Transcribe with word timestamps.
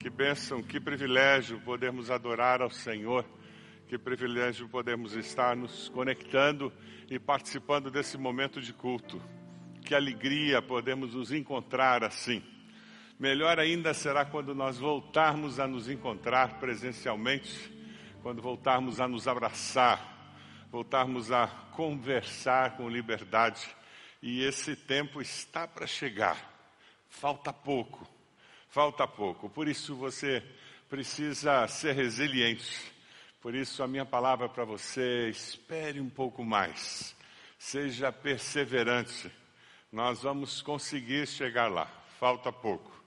Que 0.00 0.08
bênção, 0.08 0.62
que 0.62 0.78
privilégio 0.78 1.58
podermos 1.62 2.08
adorar 2.08 2.62
ao 2.62 2.70
Senhor, 2.70 3.24
que 3.88 3.98
privilégio 3.98 4.68
podermos 4.68 5.14
estar 5.14 5.56
nos 5.56 5.88
conectando 5.88 6.72
e 7.10 7.18
participando 7.18 7.90
desse 7.90 8.16
momento 8.16 8.60
de 8.60 8.72
culto. 8.72 9.20
Que 9.84 9.96
alegria 9.96 10.62
podemos 10.62 11.14
nos 11.14 11.32
encontrar 11.32 12.04
assim. 12.04 12.44
Melhor 13.18 13.58
ainda 13.58 13.92
será 13.92 14.24
quando 14.24 14.54
nós 14.54 14.78
voltarmos 14.78 15.58
a 15.58 15.66
nos 15.66 15.88
encontrar 15.88 16.60
presencialmente, 16.60 17.68
quando 18.22 18.40
voltarmos 18.40 19.00
a 19.00 19.08
nos 19.08 19.26
abraçar, 19.26 20.38
voltarmos 20.70 21.32
a 21.32 21.48
conversar 21.72 22.76
com 22.76 22.88
liberdade. 22.88 23.68
E 24.22 24.44
esse 24.44 24.76
tempo 24.76 25.20
está 25.20 25.66
para 25.66 25.88
chegar. 25.88 26.36
Falta 27.08 27.52
pouco 27.52 28.17
falta 28.68 29.06
pouco. 29.06 29.48
Por 29.48 29.68
isso 29.68 29.94
você 29.94 30.42
precisa 30.88 31.66
ser 31.68 31.94
resiliente. 31.94 32.92
Por 33.40 33.54
isso 33.54 33.82
a 33.82 33.88
minha 33.88 34.04
palavra 34.04 34.48
para 34.48 34.64
você, 34.64 35.28
espere 35.28 36.00
um 36.00 36.08
pouco 36.08 36.44
mais. 36.44 37.14
Seja 37.58 38.12
perseverante. 38.12 39.30
Nós 39.92 40.22
vamos 40.22 40.60
conseguir 40.60 41.26
chegar 41.26 41.68
lá. 41.68 41.86
Falta 42.18 42.52
pouco. 42.52 42.98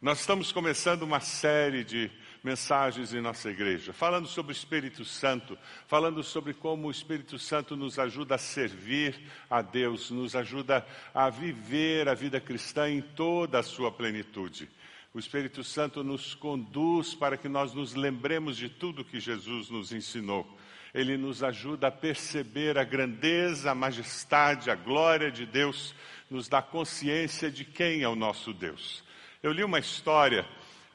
Nós 0.00 0.20
estamos 0.20 0.52
começando 0.52 1.02
uma 1.02 1.20
série 1.20 1.82
de 1.82 2.10
mensagens 2.42 3.12
em 3.12 3.20
nossa 3.20 3.50
igreja, 3.50 3.92
falando 3.92 4.28
sobre 4.28 4.52
o 4.52 4.54
Espírito 4.54 5.04
Santo, 5.04 5.58
falando 5.88 6.22
sobre 6.22 6.54
como 6.54 6.86
o 6.86 6.90
Espírito 6.90 7.36
Santo 7.36 7.76
nos 7.76 7.98
ajuda 7.98 8.36
a 8.36 8.38
servir 8.38 9.18
a 9.50 9.60
Deus, 9.60 10.10
nos 10.10 10.36
ajuda 10.36 10.86
a 11.12 11.28
viver 11.28 12.08
a 12.08 12.14
vida 12.14 12.40
cristã 12.40 12.88
em 12.88 13.00
toda 13.00 13.58
a 13.58 13.62
sua 13.62 13.90
plenitude. 13.90 14.68
O 15.18 15.20
Espírito 15.20 15.64
Santo 15.64 16.04
nos 16.04 16.32
conduz 16.32 17.12
para 17.12 17.36
que 17.36 17.48
nós 17.48 17.74
nos 17.74 17.92
lembremos 17.92 18.56
de 18.56 18.68
tudo 18.68 19.04
que 19.04 19.18
Jesus 19.18 19.68
nos 19.68 19.92
ensinou. 19.92 20.46
Ele 20.94 21.16
nos 21.16 21.42
ajuda 21.42 21.88
a 21.88 21.90
perceber 21.90 22.78
a 22.78 22.84
grandeza, 22.84 23.72
a 23.72 23.74
majestade, 23.74 24.70
a 24.70 24.76
glória 24.76 25.28
de 25.28 25.44
Deus, 25.44 25.92
nos 26.30 26.48
dá 26.48 26.62
consciência 26.62 27.50
de 27.50 27.64
quem 27.64 28.02
é 28.02 28.08
o 28.08 28.14
nosso 28.14 28.52
Deus. 28.52 29.02
Eu 29.42 29.50
li 29.50 29.64
uma 29.64 29.80
história 29.80 30.46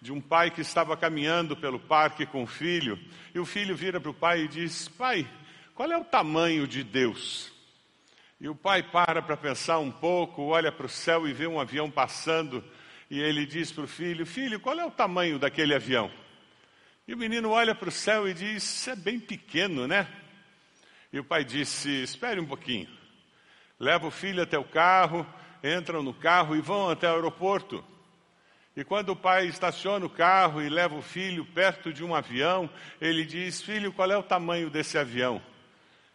de 0.02 0.14
um 0.14 0.22
pai 0.22 0.50
que 0.50 0.62
estava 0.62 0.96
caminhando 0.96 1.58
pelo 1.58 1.78
parque 1.78 2.26
com 2.26 2.44
o 2.44 2.48
filho, 2.48 2.98
e 3.36 3.40
o 3.40 3.46
filho 3.46 3.76
vira 3.76 4.00
para 4.00 4.12
o 4.12 4.14
pai 4.14 4.44
e 4.44 4.48
diz: 4.48 4.88
Pai, 4.88 5.28
qual 5.76 5.92
é 5.92 5.98
o 5.98 6.06
tamanho 6.06 6.66
de 6.66 6.82
Deus? 6.82 7.52
E 8.40 8.48
o 8.48 8.56
pai 8.56 8.84
para 8.84 9.22
para 9.22 9.36
pensar 9.36 9.80
um 9.80 9.92
pouco, 9.92 10.44
olha 10.44 10.72
para 10.72 10.86
o 10.86 10.90
céu 10.90 11.28
e 11.28 11.34
vê 11.34 11.46
um 11.46 11.60
avião 11.60 11.92
passando 11.92 12.64
e 13.14 13.22
ele 13.22 13.46
diz 13.46 13.72
para 13.72 13.84
o 13.84 13.88
filho: 13.88 14.26
Filho, 14.26 14.60
qual 14.60 14.80
é 14.80 14.84
o 14.84 14.90
tamanho 14.90 15.38
daquele 15.38 15.76
avião? 15.76 16.10
E 17.08 17.14
o 17.14 17.18
menino 17.18 17.52
olha 17.52 17.76
para 17.76 17.90
o 17.90 17.92
céu 17.92 18.28
e 18.28 18.34
diz: 18.34 18.64
Isso 18.64 18.90
é 18.90 18.96
bem 18.96 19.20
pequeno, 19.20 19.88
né? 19.88 20.08
E 21.12 21.20
o 21.20 21.24
pai 21.24 21.46
disse: 21.46 21.92
Espere 22.02 22.40
um 22.40 22.46
pouquinho. 22.48 22.90
Leva 23.80 24.08
o 24.08 24.12
filho 24.12 24.42
até 24.42 24.58
o 24.58 24.64
carro, 24.64 25.28
entram 25.64 26.02
no 26.02 26.12
carro 26.12 26.56
e 26.56 26.62
vão 26.62 26.90
até 26.90 27.08
o 27.08 27.14
aeroporto. 27.14 27.86
E 28.76 28.84
quando 28.84 29.10
o 29.10 29.16
pai 29.16 29.46
estaciona 29.46 30.04
o 30.04 30.10
carro 30.10 30.60
e 30.60 30.68
leva 30.68 30.96
o 30.96 31.02
filho 31.04 31.46
perto 31.46 31.94
de 31.94 32.04
um 32.04 32.16
avião, 32.16 32.68
ele 33.00 33.24
diz: 33.26 33.62
Filho, 33.62 33.94
qual 33.94 34.10
é 34.10 34.18
o 34.18 34.24
tamanho 34.24 34.72
desse 34.72 34.98
avião? 34.98 35.40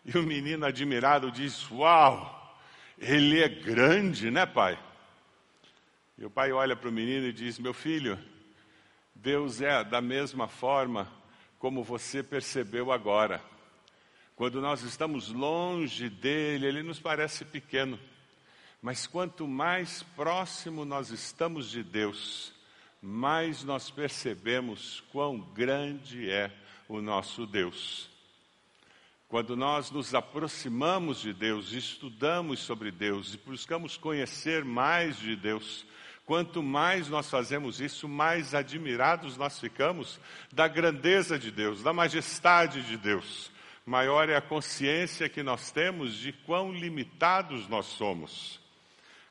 E 0.05 0.19
o 0.19 0.25
menino 0.25 0.67
admirado 0.67 1.31
diz: 1.31 1.71
Uau, 1.71 2.59
ele 2.99 3.41
é 3.41 3.49
grande, 3.49 4.33
né, 4.33 4.45
pai? 4.45 4.77
E 6.19 6.25
o 6.25 6.31
pai 6.31 6.51
olha 6.51 6.75
para 6.75 6.89
o 6.89 6.93
menino 6.93 7.27
e 7.27 7.33
diz: 7.33 7.61
Meu 7.61 7.73
filho, 7.73 8.19
Deus 9.15 9.61
é 9.61 9.85
da 9.85 10.01
mesma 10.01 10.49
forma 10.49 11.09
como 11.61 11.85
você 11.85 12.25
percebeu 12.25 12.91
agora. 12.91 13.41
Quando 14.35 14.61
nós 14.61 14.83
estamos 14.83 15.29
longe 15.29 16.09
dele, 16.09 16.67
ele 16.67 16.83
nos 16.83 16.99
parece 16.99 17.45
pequeno. 17.45 17.99
Mas 18.83 19.07
quanto 19.07 19.47
mais 19.47 20.03
próximo 20.17 20.85
nós 20.85 21.11
estamos 21.11 21.71
de 21.71 21.85
Deus, 21.85 22.53
mais 23.01 23.63
nós 23.63 23.89
percebemos 23.89 25.01
quão 25.13 25.39
grande 25.39 26.29
é 26.29 26.53
o 26.89 27.01
nosso 27.01 27.47
Deus. 27.47 28.11
Quando 29.29 29.57
nós 29.57 29.91
nos 29.91 30.15
aproximamos 30.15 31.21
de 31.21 31.33
Deus, 31.33 31.73
estudamos 31.73 32.61
sobre 32.61 32.91
Deus 32.91 33.35
e 33.35 33.37
buscamos 33.39 33.97
conhecer 33.97 34.65
mais 34.65 35.19
de 35.19 35.37
Deus, 35.37 35.85
Quanto 36.29 36.63
mais 36.63 37.09
nós 37.09 37.31
fazemos 37.31 37.81
isso, 37.81 38.07
mais 38.07 38.55
admirados 38.55 39.39
nós 39.39 39.59
ficamos 39.59 40.21
da 40.53 40.69
grandeza 40.69 41.39
de 41.39 41.51
Deus, 41.51 41.83
da 41.83 41.91
majestade 41.91 42.83
de 42.83 42.99
Deus. 42.99 43.51
Maior 43.87 44.29
é 44.29 44.37
a 44.37 44.43
consciência 44.43 45.27
que 45.27 45.43
nós 45.43 45.71
temos 45.71 46.13
de 46.13 46.31
quão 46.31 46.71
limitados 46.71 47.67
nós 47.67 47.87
somos. 47.87 48.61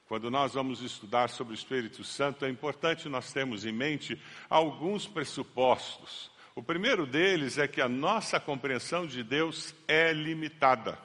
Quando 0.07 0.31
nós 0.31 0.55
vamos 0.55 0.81
estudar 0.81 1.29
sobre 1.29 1.53
o 1.53 1.55
Espírito 1.55 2.03
Santo, 2.03 2.45
é 2.45 2.49
importante 2.49 3.07
nós 3.07 3.31
termos 3.31 3.63
em 3.63 3.71
mente 3.71 4.19
alguns 4.49 5.05
pressupostos. 5.05 6.31
O 6.55 6.63
primeiro 6.63 7.05
deles 7.05 7.59
é 7.59 7.67
que 7.67 7.79
a 7.79 7.87
nossa 7.87 8.39
compreensão 8.39 9.05
de 9.05 9.21
Deus 9.21 9.75
é 9.87 10.11
limitada. 10.11 10.97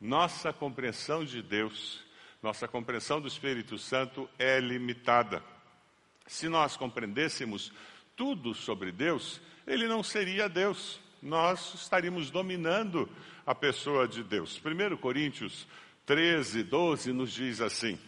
Nossa 0.00 0.50
compreensão 0.50 1.26
de 1.26 1.42
Deus 1.42 2.03
nossa 2.44 2.68
compreensão 2.68 3.22
do 3.22 3.26
Espírito 3.26 3.78
Santo 3.78 4.28
é 4.38 4.60
limitada. 4.60 5.42
Se 6.26 6.46
nós 6.46 6.76
compreendêssemos 6.76 7.72
tudo 8.14 8.52
sobre 8.52 8.92
Deus, 8.92 9.40
ele 9.66 9.88
não 9.88 10.02
seria 10.02 10.46
Deus. 10.46 11.00
Nós 11.22 11.72
estaríamos 11.72 12.30
dominando 12.30 13.08
a 13.46 13.54
pessoa 13.54 14.06
de 14.06 14.22
Deus. 14.22 14.60
1 14.62 14.94
Coríntios 14.98 15.66
13, 16.04 16.64
12 16.64 17.14
nos 17.14 17.32
diz 17.32 17.62
assim: 17.62 17.98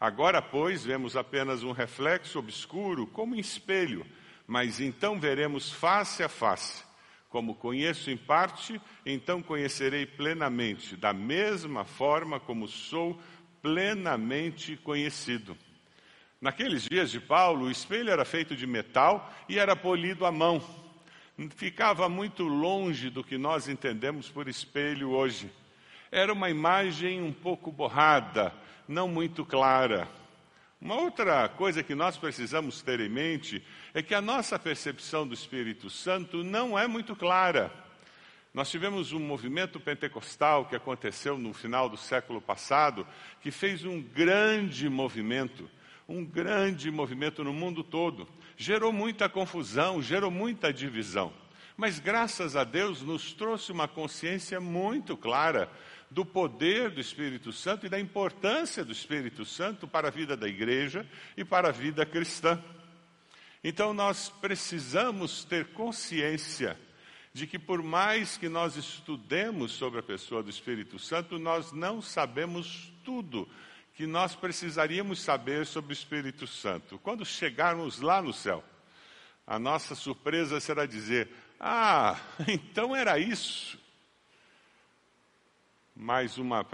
Agora, 0.00 0.42
pois, 0.42 0.84
vemos 0.84 1.14
apenas 1.14 1.62
um 1.62 1.70
reflexo 1.70 2.40
obscuro, 2.40 3.06
como 3.06 3.36
em 3.36 3.38
espelho, 3.38 4.04
mas 4.48 4.80
então 4.80 5.20
veremos 5.20 5.70
face 5.70 6.24
a 6.24 6.28
face. 6.28 6.82
Como 7.28 7.54
conheço 7.54 8.10
em 8.10 8.16
parte, 8.16 8.80
então 9.06 9.40
conhecerei 9.40 10.04
plenamente, 10.04 10.96
da 10.96 11.12
mesma 11.12 11.84
forma 11.84 12.40
como 12.40 12.66
sou 12.66 13.16
plenamente 13.62 14.76
conhecido. 14.76 15.56
Naqueles 16.40 16.84
dias 16.84 17.10
de 17.10 17.20
Paulo, 17.20 17.66
o 17.66 17.70
espelho 17.70 18.10
era 18.10 18.24
feito 18.24 18.56
de 18.56 18.66
metal 18.66 19.30
e 19.48 19.58
era 19.58 19.76
polido 19.76 20.24
à 20.24 20.32
mão. 20.32 20.62
Ficava 21.56 22.08
muito 22.08 22.44
longe 22.44 23.10
do 23.10 23.22
que 23.22 23.36
nós 23.36 23.68
entendemos 23.68 24.28
por 24.28 24.48
espelho 24.48 25.10
hoje. 25.10 25.50
Era 26.10 26.32
uma 26.32 26.50
imagem 26.50 27.22
um 27.22 27.32
pouco 27.32 27.70
borrada, 27.70 28.52
não 28.88 29.06
muito 29.06 29.44
clara. 29.44 30.08
Uma 30.80 30.94
outra 30.94 31.46
coisa 31.46 31.82
que 31.82 31.94
nós 31.94 32.16
precisamos 32.16 32.80
ter 32.80 33.00
em 33.00 33.08
mente 33.08 33.62
é 33.92 34.02
que 34.02 34.14
a 34.14 34.20
nossa 34.22 34.58
percepção 34.58 35.26
do 35.26 35.34
Espírito 35.34 35.90
Santo 35.90 36.42
não 36.42 36.78
é 36.78 36.86
muito 36.86 37.14
clara. 37.14 37.70
Nós 38.52 38.68
tivemos 38.68 39.12
um 39.12 39.20
movimento 39.20 39.78
pentecostal 39.78 40.64
que 40.64 40.74
aconteceu 40.74 41.38
no 41.38 41.52
final 41.52 41.88
do 41.88 41.96
século 41.96 42.40
passado, 42.40 43.06
que 43.40 43.52
fez 43.52 43.84
um 43.84 44.02
grande 44.02 44.88
movimento, 44.88 45.70
um 46.08 46.24
grande 46.24 46.90
movimento 46.90 47.44
no 47.44 47.52
mundo 47.52 47.84
todo. 47.84 48.28
Gerou 48.56 48.92
muita 48.92 49.28
confusão, 49.28 50.02
gerou 50.02 50.32
muita 50.32 50.72
divisão. 50.72 51.32
Mas 51.76 52.00
graças 52.00 52.56
a 52.56 52.64
Deus 52.64 53.02
nos 53.02 53.32
trouxe 53.32 53.70
uma 53.70 53.86
consciência 53.86 54.60
muito 54.60 55.16
clara 55.16 55.70
do 56.10 56.26
poder 56.26 56.90
do 56.90 57.00
Espírito 57.00 57.52
Santo 57.52 57.86
e 57.86 57.88
da 57.88 58.00
importância 58.00 58.84
do 58.84 58.90
Espírito 58.90 59.44
Santo 59.44 59.86
para 59.86 60.08
a 60.08 60.10
vida 60.10 60.36
da 60.36 60.48
igreja 60.48 61.06
e 61.36 61.44
para 61.44 61.68
a 61.68 61.72
vida 61.72 62.04
cristã. 62.04 62.60
Então 63.62 63.94
nós 63.94 64.28
precisamos 64.28 65.44
ter 65.44 65.68
consciência 65.68 66.76
de 67.32 67.46
que 67.46 67.58
por 67.58 67.82
mais 67.82 68.36
que 68.36 68.48
nós 68.48 68.76
estudemos 68.76 69.72
sobre 69.72 70.00
a 70.00 70.02
pessoa 70.02 70.42
do 70.42 70.50
Espírito 70.50 70.98
Santo, 70.98 71.38
nós 71.38 71.72
não 71.72 72.02
sabemos 72.02 72.92
tudo 73.04 73.48
que 73.94 74.06
nós 74.06 74.34
precisaríamos 74.34 75.20
saber 75.20 75.66
sobre 75.66 75.92
o 75.92 75.94
Espírito 75.94 76.46
Santo. 76.46 76.98
Quando 76.98 77.24
chegarmos 77.24 78.00
lá 78.00 78.20
no 78.20 78.32
céu, 78.32 78.64
a 79.46 79.58
nossa 79.58 79.94
surpresa 79.94 80.58
será 80.60 80.86
dizer: 80.86 81.28
Ah, 81.58 82.18
então 82.48 82.96
era 82.96 83.18
isso. 83.18 83.78
Mais 85.94 86.38
uma, 86.38 86.66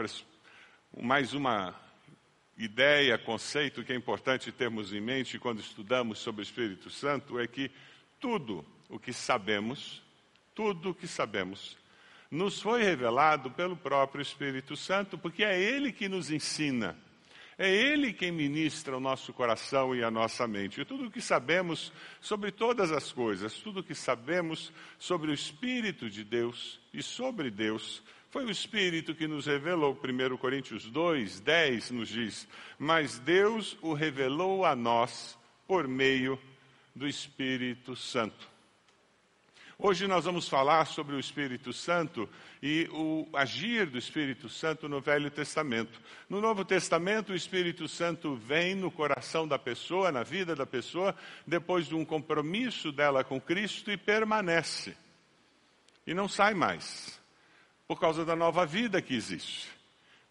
mais 1.03 1.35
uma 1.35 1.75
ideia, 2.57 3.19
conceito 3.19 3.85
que 3.85 3.93
é 3.93 3.97
importante 3.97 4.53
termos 4.53 4.93
em 4.93 5.01
mente 5.01 5.39
quando 5.39 5.61
estudamos 5.61 6.19
sobre 6.19 6.41
o 6.41 6.45
Espírito 6.45 6.89
Santo 6.89 7.39
é 7.39 7.47
que 7.47 7.71
tudo 8.19 8.65
o 8.89 8.99
que 8.99 9.13
sabemos 9.13 10.03
tudo 10.57 10.91
o 10.91 10.95
que 10.95 11.07
sabemos, 11.07 11.77
nos 12.31 12.61
foi 12.61 12.83
revelado 12.83 13.51
pelo 13.51 13.77
próprio 13.77 14.23
Espírito 14.23 14.75
Santo, 14.75 15.17
porque 15.17 15.45
é 15.45 15.61
Ele 15.61 15.93
que 15.93 16.09
nos 16.09 16.31
ensina. 16.31 16.97
É 17.59 17.71
Ele 17.73 18.13
quem 18.13 18.33
ministra 18.33 18.97
o 18.97 19.01
nosso 19.01 19.33
coração 19.33 19.95
e 19.95 20.03
a 20.03 20.11
nossa 20.11 20.47
mente. 20.49 20.81
E 20.81 20.85
tudo 20.85 21.07
o 21.07 21.11
que 21.11 21.21
sabemos 21.21 21.93
sobre 22.21 22.51
todas 22.51 22.91
as 22.91 23.13
coisas, 23.13 23.55
tudo 23.55 23.81
o 23.81 23.85
que 23.85 23.95
sabemos 23.95 24.73
sobre 24.99 25.31
o 25.31 25.35
Espírito 25.35 26.11
de 26.11 26.25
Deus 26.25 26.81
e 26.93 27.03
sobre 27.03 27.51
Deus, 27.51 28.03
foi 28.31 28.45
o 28.45 28.51
Espírito 28.51 29.15
que 29.15 29.29
nos 29.29 29.47
revelou. 29.47 29.93
1 29.93 30.37
Coríntios 30.39 30.91
2, 30.91 31.41
10 31.41 31.91
nos 31.91 32.09
diz: 32.09 32.49
Mas 32.79 33.19
Deus 33.19 33.77
o 33.81 33.93
revelou 33.93 34.65
a 34.65 34.75
nós 34.75 35.39
por 35.67 35.87
meio 35.87 36.39
do 36.95 37.07
Espírito 37.07 37.95
Santo. 37.95 38.56
Hoje 39.79 40.07
nós 40.07 40.25
vamos 40.25 40.49
falar 40.49 40.87
sobre 40.87 41.15
o 41.15 41.21
Espírito 41.21 41.71
Santo 41.71 42.27
e 42.63 42.89
o 42.93 43.29
agir 43.35 43.85
do 43.85 43.99
Espírito 43.99 44.49
Santo 44.49 44.89
no 44.89 45.03
Velho 45.03 45.31
Testamento. 45.31 46.01
No 46.31 46.41
Novo 46.41 46.65
Testamento, 46.65 47.33
o 47.33 47.37
Espírito 47.37 47.87
Santo 47.87 48.35
vem 48.37 48.75
no 48.75 48.91
coração 48.91 49.47
da 49.47 49.59
pessoa, 49.59 50.11
na 50.11 50.23
vida 50.23 50.57
da 50.57 50.65
pessoa, 50.65 51.15
depois 51.47 51.87
de 51.87 51.95
um 51.95 52.07
compromisso 52.07 52.91
dela 52.91 53.23
com 53.23 53.39
Cristo 53.39 53.91
e 53.91 53.99
permanece. 53.99 54.97
E 56.07 56.15
não 56.15 56.27
sai 56.27 56.55
mais, 56.55 57.21
por 57.87 58.01
causa 58.01 58.25
da 58.25 58.35
nova 58.35 58.65
vida 58.65 59.03
que 59.03 59.15
existe. 59.15 59.69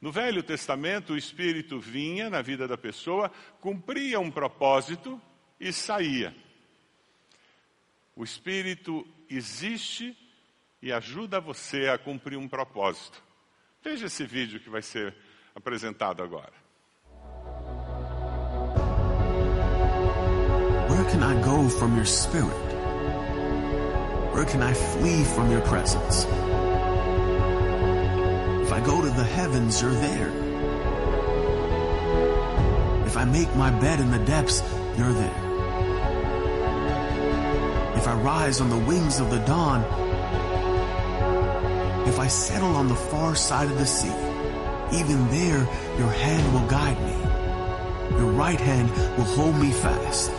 No 0.01 0.11
Velho 0.11 0.41
Testamento, 0.41 1.13
o 1.13 1.17
Espírito 1.17 1.79
vinha 1.79 2.31
na 2.31 2.41
vida 2.41 2.67
da 2.67 2.79
pessoa, 2.79 3.31
cumpria 3.61 4.19
um 4.19 4.31
propósito 4.31 5.21
e 5.59 5.71
saía. 5.71 6.35
O 8.15 8.23
Espírito 8.23 9.05
existe 9.29 10.15
e 10.81 10.91
ajuda 10.91 11.39
você 11.39 11.87
a 11.87 11.97
cumprir 11.97 12.37
um 12.37 12.47
propósito. 12.47 13.23
Veja 13.83 14.07
esse 14.07 14.25
vídeo 14.25 14.59
que 14.59 14.69
vai 14.69 14.81
ser 14.81 15.15
apresentado 15.53 16.23
agora. 16.23 16.53
Where 20.89 21.05
can 21.11 21.23
I 21.23 21.41
go 21.43 21.69
from 21.69 21.95
your 21.95 22.05
spirit? 22.05 22.75
Where 24.33 24.45
can 24.45 24.61
I 24.61 24.73
flee 24.73 25.23
from 25.23 25.51
your 25.51 25.61
presence? 25.61 26.25
If 28.63 28.71
I 28.73 28.81
go 28.81 29.01
to 29.01 29.09
the 29.09 29.23
heavens, 29.23 29.81
you're 29.81 29.93
there. 29.93 30.29
If 33.05 33.15
I 33.15 33.25
make 33.25 33.55
my 33.55 33.71
bed 33.71 33.99
in 33.99 34.11
the 34.11 34.19
depths, 34.19 34.61
you're 34.97 35.13
there. 35.13 35.44
If 38.05 38.11
I 38.11 38.21
rise 38.21 38.61
on 38.61 38.69
the 38.69 38.77
wings 38.77 39.19
of 39.19 39.31
the 39.31 39.39
dawn, 39.39 39.81
if 42.07 42.19
I 42.19 42.27
settle 42.27 42.75
on 42.75 42.87
the 42.87 42.93
far 42.93 43.33
side 43.33 43.67
of 43.67 43.79
the 43.79 43.85
sea, 43.87 44.13
even 44.93 45.27
there 45.31 45.67
your 45.97 46.11
hand 46.11 46.53
will 46.53 46.67
guide 46.67 47.01
me. 47.01 48.19
Your 48.19 48.31
right 48.31 48.61
hand 48.61 48.91
will 49.17 49.25
hold 49.25 49.55
me 49.57 49.71
fast. 49.71 50.29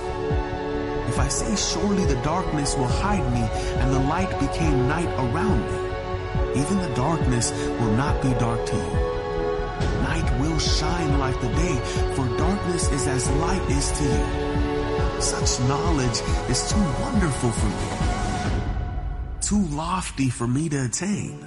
If 1.08 1.18
I 1.18 1.26
say 1.26 1.56
surely 1.56 2.04
the 2.04 2.22
darkness 2.22 2.76
will 2.76 2.86
hide 2.86 3.32
me 3.32 3.42
and 3.80 3.92
the 3.92 3.98
light 3.98 4.30
became 4.38 4.86
night 4.86 5.12
around 5.18 5.60
me, 5.66 6.60
even 6.60 6.78
the 6.78 6.94
darkness 6.94 7.50
will 7.50 7.96
not 7.96 8.22
be 8.22 8.32
dark 8.34 8.64
to 8.64 8.76
you. 8.76 8.92
Night 10.06 10.38
will 10.38 10.60
shine 10.60 11.18
like 11.18 11.40
the 11.40 11.48
day, 11.48 11.80
for 12.14 12.28
darkness 12.38 12.92
is 12.92 13.08
as 13.08 13.28
light 13.28 13.68
is 13.68 13.90
to 13.90 14.04
you. 14.04 14.65
Such 15.26 15.58
knowledge 15.66 16.22
is 16.48 16.70
too 16.70 16.86
wonderful 17.02 17.50
for 17.50 17.66
me, 17.66 17.90
too 19.40 19.74
lofty 19.74 20.30
for 20.30 20.46
me 20.46 20.68
to 20.68 20.84
attain. 20.84 21.40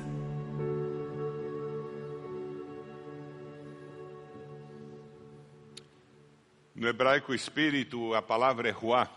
No 6.75 6.89
hebraico 6.89 7.33
espírito, 7.33 8.13
a 8.13 8.21
palavra 8.21 8.67
é 8.67 8.71
ruá, 8.71 9.07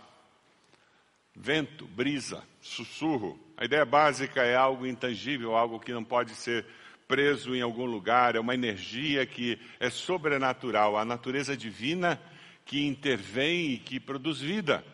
vento, 1.34 1.84
brisa, 1.86 2.40
sussurro. 2.60 3.36
A 3.56 3.64
ideia 3.64 3.84
básica 3.84 4.44
é 4.44 4.54
algo 4.54 4.86
intangível, 4.86 5.56
algo 5.56 5.80
que 5.80 5.92
não 5.92 6.04
pode 6.04 6.36
ser 6.36 6.64
preso 7.08 7.52
em 7.52 7.62
algum 7.62 7.86
lugar, 7.86 8.36
é 8.36 8.40
uma 8.40 8.54
energia 8.54 9.26
que 9.26 9.58
é 9.80 9.90
sobrenatural, 9.90 10.96
a 10.96 11.04
natureza 11.04 11.56
divina 11.56 12.16
que 12.64 12.86
intervém 12.86 13.72
e 13.72 13.78
que 13.78 14.00
produz 14.00 14.40
vida. 14.40 14.84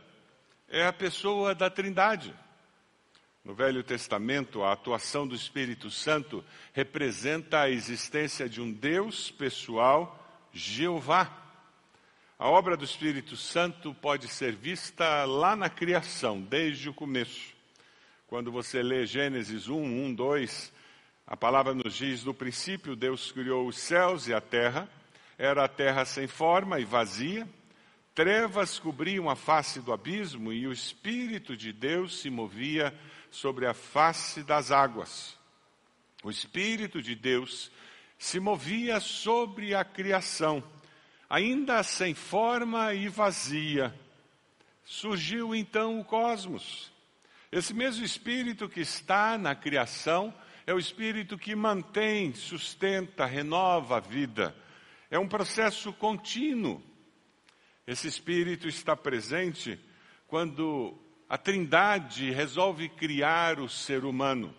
É 0.69 0.87
a 0.87 0.93
pessoa 0.93 1.55
da 1.55 1.71
Trindade. 1.71 2.35
No 3.45 3.55
Velho 3.55 3.83
Testamento, 3.83 4.63
a 4.63 4.73
atuação 4.73 5.27
do 5.27 5.35
Espírito 5.35 5.91
Santo 5.91 6.45
representa 6.73 7.61
a 7.61 7.71
existência 7.71 8.49
de 8.49 8.61
um 8.61 8.71
Deus 8.71 9.31
pessoal, 9.31 10.49
Jeová. 10.53 11.35
A 12.39 12.49
obra 12.49 12.77
do 12.77 12.85
Espírito 12.85 13.37
Santo 13.37 13.95
pode 13.95 14.29
ser 14.29 14.55
vista 14.55 15.25
lá 15.25 15.57
na 15.57 15.71
criação, 15.71 16.41
desde 16.41 16.91
o 16.91 16.95
começo. 16.95 17.57
Quando 18.27 18.53
você 18.53 18.83
lê 18.83 19.07
Gênesis 19.07 19.69
1, 19.69 19.75
1, 19.83 20.15
2, 20.15 20.73
a 21.27 21.37
palavra 21.37 21.73
nos 21.75 21.95
diz: 21.95 22.25
no 22.25 22.35
princípio 22.35 22.95
Deus 22.95 23.33
criou 23.33 23.67
os 23.67 23.79
céus 23.79 24.29
e 24.29 24.35
a 24.35 24.41
terra, 24.41 24.87
era 25.39 25.65
a 25.65 25.69
terra 25.69 26.05
sem 26.05 26.27
forma 26.27 26.79
e 26.79 26.85
vazia, 26.85 27.49
trevas 28.19 28.81
cobriam 28.81 29.31
a 29.31 29.37
face 29.37 29.79
do 29.81 29.93
abismo 29.93 30.53
e 30.53 30.67
o 30.67 30.73
Espírito 30.73 31.57
de 31.57 31.73
Deus 31.73 32.19
se 32.19 32.29
movia 32.29 32.93
sobre 33.31 33.65
a 33.65 33.73
face 33.73 34.43
das 34.43 34.73
águas. 34.73 35.39
O 36.25 36.29
Espírito 36.29 37.01
de 37.01 37.15
Deus 37.15 37.71
se 38.19 38.41
movia 38.41 38.99
sobre 38.99 39.73
a 39.73 39.85
criação 39.85 40.65
ainda 41.31 41.81
sem 41.85 42.13
forma 42.13 42.93
e 42.93 43.09
vazia, 43.09 43.95
surgiu 44.85 45.55
então 45.55 46.01
o 46.01 46.05
cosmos. 46.05 46.91
Esse 47.53 47.73
mesmo 47.73 48.05
espírito 48.05 48.69
que 48.69 48.81
está 48.81 49.39
na 49.39 49.55
criação 49.55 50.35
é 50.67 50.75
o 50.75 50.79
espírito 50.81 51.39
que 51.39 51.55
mantém, 51.55 52.35
sustenta, 52.35 53.25
renova 53.27 53.99
a 53.99 54.01
vida. 54.01 54.57
É 55.09 55.21
um 55.21 55.29
processo 55.29 55.93
contínuo. 55.93 56.83
Esse 57.89 58.07
espírito 58.07 58.69
está 58.69 58.95
presente 58.95 59.81
quando 60.27 60.95
a 61.27 61.39
Trindade 61.39 62.31
resolve 62.31 62.87
criar 62.91 63.59
o 63.59 63.67
ser 63.67 64.05
humano. 64.05 64.55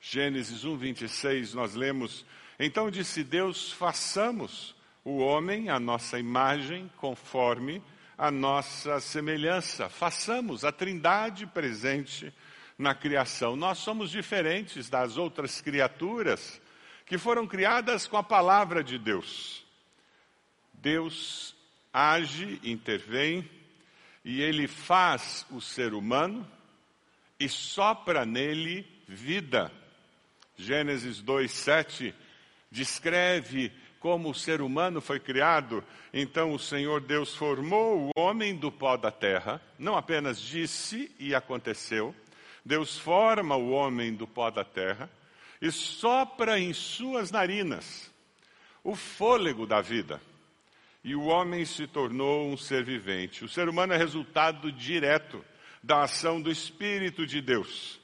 Gênesis 0.00 0.64
1, 0.64 0.78
26, 0.78 1.52
nós 1.52 1.74
lemos: 1.74 2.24
Então 2.58 2.90
disse 2.90 3.22
Deus: 3.22 3.70
façamos 3.70 4.74
o 5.04 5.18
homem 5.18 5.68
a 5.68 5.78
nossa 5.78 6.18
imagem, 6.18 6.90
conforme 6.96 7.82
a 8.16 8.30
nossa 8.30 9.00
semelhança. 9.00 9.90
Façamos 9.90 10.64
a 10.64 10.72
trindade 10.72 11.46
presente 11.46 12.32
na 12.78 12.94
criação. 12.94 13.54
Nós 13.54 13.76
somos 13.80 14.10
diferentes 14.10 14.88
das 14.88 15.18
outras 15.18 15.60
criaturas 15.60 16.58
que 17.04 17.18
foram 17.18 17.46
criadas 17.46 18.06
com 18.06 18.16
a 18.16 18.22
palavra 18.22 18.82
de 18.82 18.96
Deus. 18.96 19.62
Deus 20.72 21.51
age, 21.92 22.60
intervém, 22.64 23.48
e 24.24 24.40
ele 24.40 24.66
faz 24.68 25.44
o 25.50 25.60
ser 25.60 25.94
humano 25.94 26.48
e 27.38 27.48
sopra 27.48 28.24
nele 28.24 28.86
vida. 29.06 29.70
Gênesis 30.56 31.20
2:7 31.20 32.14
descreve 32.70 33.72
como 33.98 34.30
o 34.30 34.34
ser 34.34 34.60
humano 34.60 35.00
foi 35.00 35.20
criado, 35.20 35.84
então 36.12 36.52
o 36.52 36.58
Senhor 36.58 37.00
Deus 37.00 37.34
formou 37.34 38.08
o 38.08 38.20
homem 38.20 38.56
do 38.56 38.70
pó 38.70 38.96
da 38.96 39.10
terra, 39.10 39.60
não 39.78 39.96
apenas 39.96 40.40
disse 40.40 41.10
e 41.18 41.34
aconteceu, 41.34 42.14
Deus 42.64 42.98
forma 42.98 43.56
o 43.56 43.70
homem 43.70 44.14
do 44.14 44.26
pó 44.26 44.50
da 44.50 44.64
terra 44.64 45.10
e 45.60 45.70
sopra 45.70 46.58
em 46.58 46.72
suas 46.72 47.30
narinas 47.30 48.10
o 48.82 48.96
fôlego 48.96 49.66
da 49.66 49.80
vida. 49.80 50.20
E 51.04 51.14
o 51.14 51.24
homem 51.24 51.64
se 51.64 51.86
tornou 51.86 52.48
um 52.48 52.56
ser 52.56 52.84
vivente. 52.84 53.44
O 53.44 53.48
ser 53.48 53.68
humano 53.68 53.92
é 53.92 53.96
resultado 53.96 54.70
direto 54.70 55.44
da 55.82 56.02
ação 56.02 56.40
do 56.40 56.50
Espírito 56.50 57.26
de 57.26 57.40
Deus. 57.40 58.00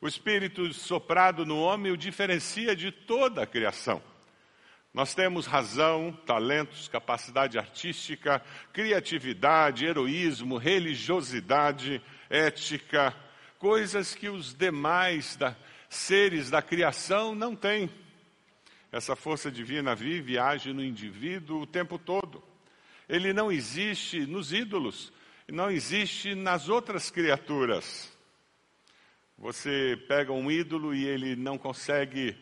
O 0.00 0.08
Espírito 0.08 0.72
soprado 0.74 1.46
no 1.46 1.58
homem 1.60 1.92
o 1.92 1.96
diferencia 1.96 2.76
de 2.76 2.90
toda 2.90 3.42
a 3.42 3.46
criação. 3.46 4.02
Nós 4.92 5.14
temos 5.14 5.46
razão, 5.46 6.12
talentos, 6.26 6.86
capacidade 6.86 7.58
artística, 7.58 8.42
criatividade, 8.74 9.86
heroísmo, 9.86 10.58
religiosidade, 10.58 12.02
ética, 12.28 13.14
coisas 13.58 14.14
que 14.14 14.28
os 14.28 14.52
demais 14.52 15.36
da, 15.36 15.56
seres 15.88 16.50
da 16.50 16.60
criação 16.60 17.34
não 17.34 17.56
têm. 17.56 17.88
Essa 18.92 19.16
força 19.16 19.50
divina 19.50 19.94
vive 19.94 20.34
e 20.34 20.38
age 20.38 20.70
no 20.74 20.84
indivíduo 20.84 21.62
o 21.62 21.66
tempo 21.66 21.98
todo. 21.98 22.42
Ele 23.08 23.32
não 23.32 23.50
existe 23.50 24.26
nos 24.26 24.52
ídolos, 24.52 25.10
não 25.48 25.70
existe 25.70 26.34
nas 26.34 26.68
outras 26.68 27.10
criaturas. 27.10 28.12
Você 29.38 29.98
pega 30.06 30.30
um 30.30 30.50
ídolo 30.50 30.94
e 30.94 31.06
ele 31.06 31.34
não 31.34 31.56
consegue 31.56 32.36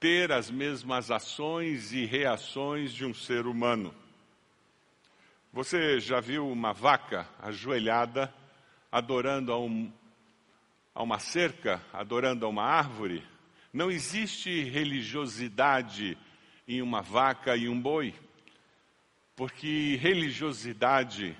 ter 0.00 0.32
as 0.32 0.50
mesmas 0.50 1.12
ações 1.12 1.92
e 1.92 2.04
reações 2.04 2.92
de 2.92 3.04
um 3.04 3.14
ser 3.14 3.46
humano. 3.46 3.94
Você 5.52 6.00
já 6.00 6.20
viu 6.20 6.50
uma 6.50 6.72
vaca 6.72 7.26
ajoelhada, 7.40 8.34
adorando 8.90 9.52
a, 9.52 9.58
um, 9.58 9.90
a 10.92 11.02
uma 11.02 11.20
cerca, 11.20 11.80
adorando 11.92 12.44
a 12.44 12.48
uma 12.48 12.64
árvore? 12.64 13.24
Não 13.72 13.90
existe 13.90 14.62
religiosidade 14.64 16.16
em 16.66 16.82
uma 16.82 17.02
vaca 17.02 17.56
e 17.56 17.68
um 17.68 17.80
boi, 17.80 18.14
porque 19.34 19.96
religiosidade 20.00 21.36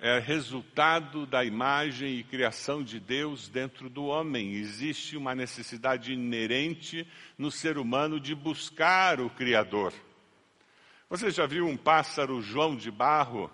é 0.00 0.18
resultado 0.20 1.26
da 1.26 1.44
imagem 1.44 2.18
e 2.18 2.22
criação 2.22 2.84
de 2.84 3.00
Deus 3.00 3.48
dentro 3.48 3.90
do 3.90 4.04
homem. 4.06 4.54
Existe 4.54 5.16
uma 5.16 5.34
necessidade 5.34 6.12
inerente 6.12 7.06
no 7.36 7.50
ser 7.50 7.78
humano 7.78 8.20
de 8.20 8.34
buscar 8.34 9.20
o 9.20 9.28
Criador. 9.28 9.92
Você 11.10 11.30
já 11.30 11.46
viu 11.46 11.66
um 11.66 11.76
pássaro 11.76 12.40
João 12.40 12.76
de 12.76 12.90
Barro 12.92 13.50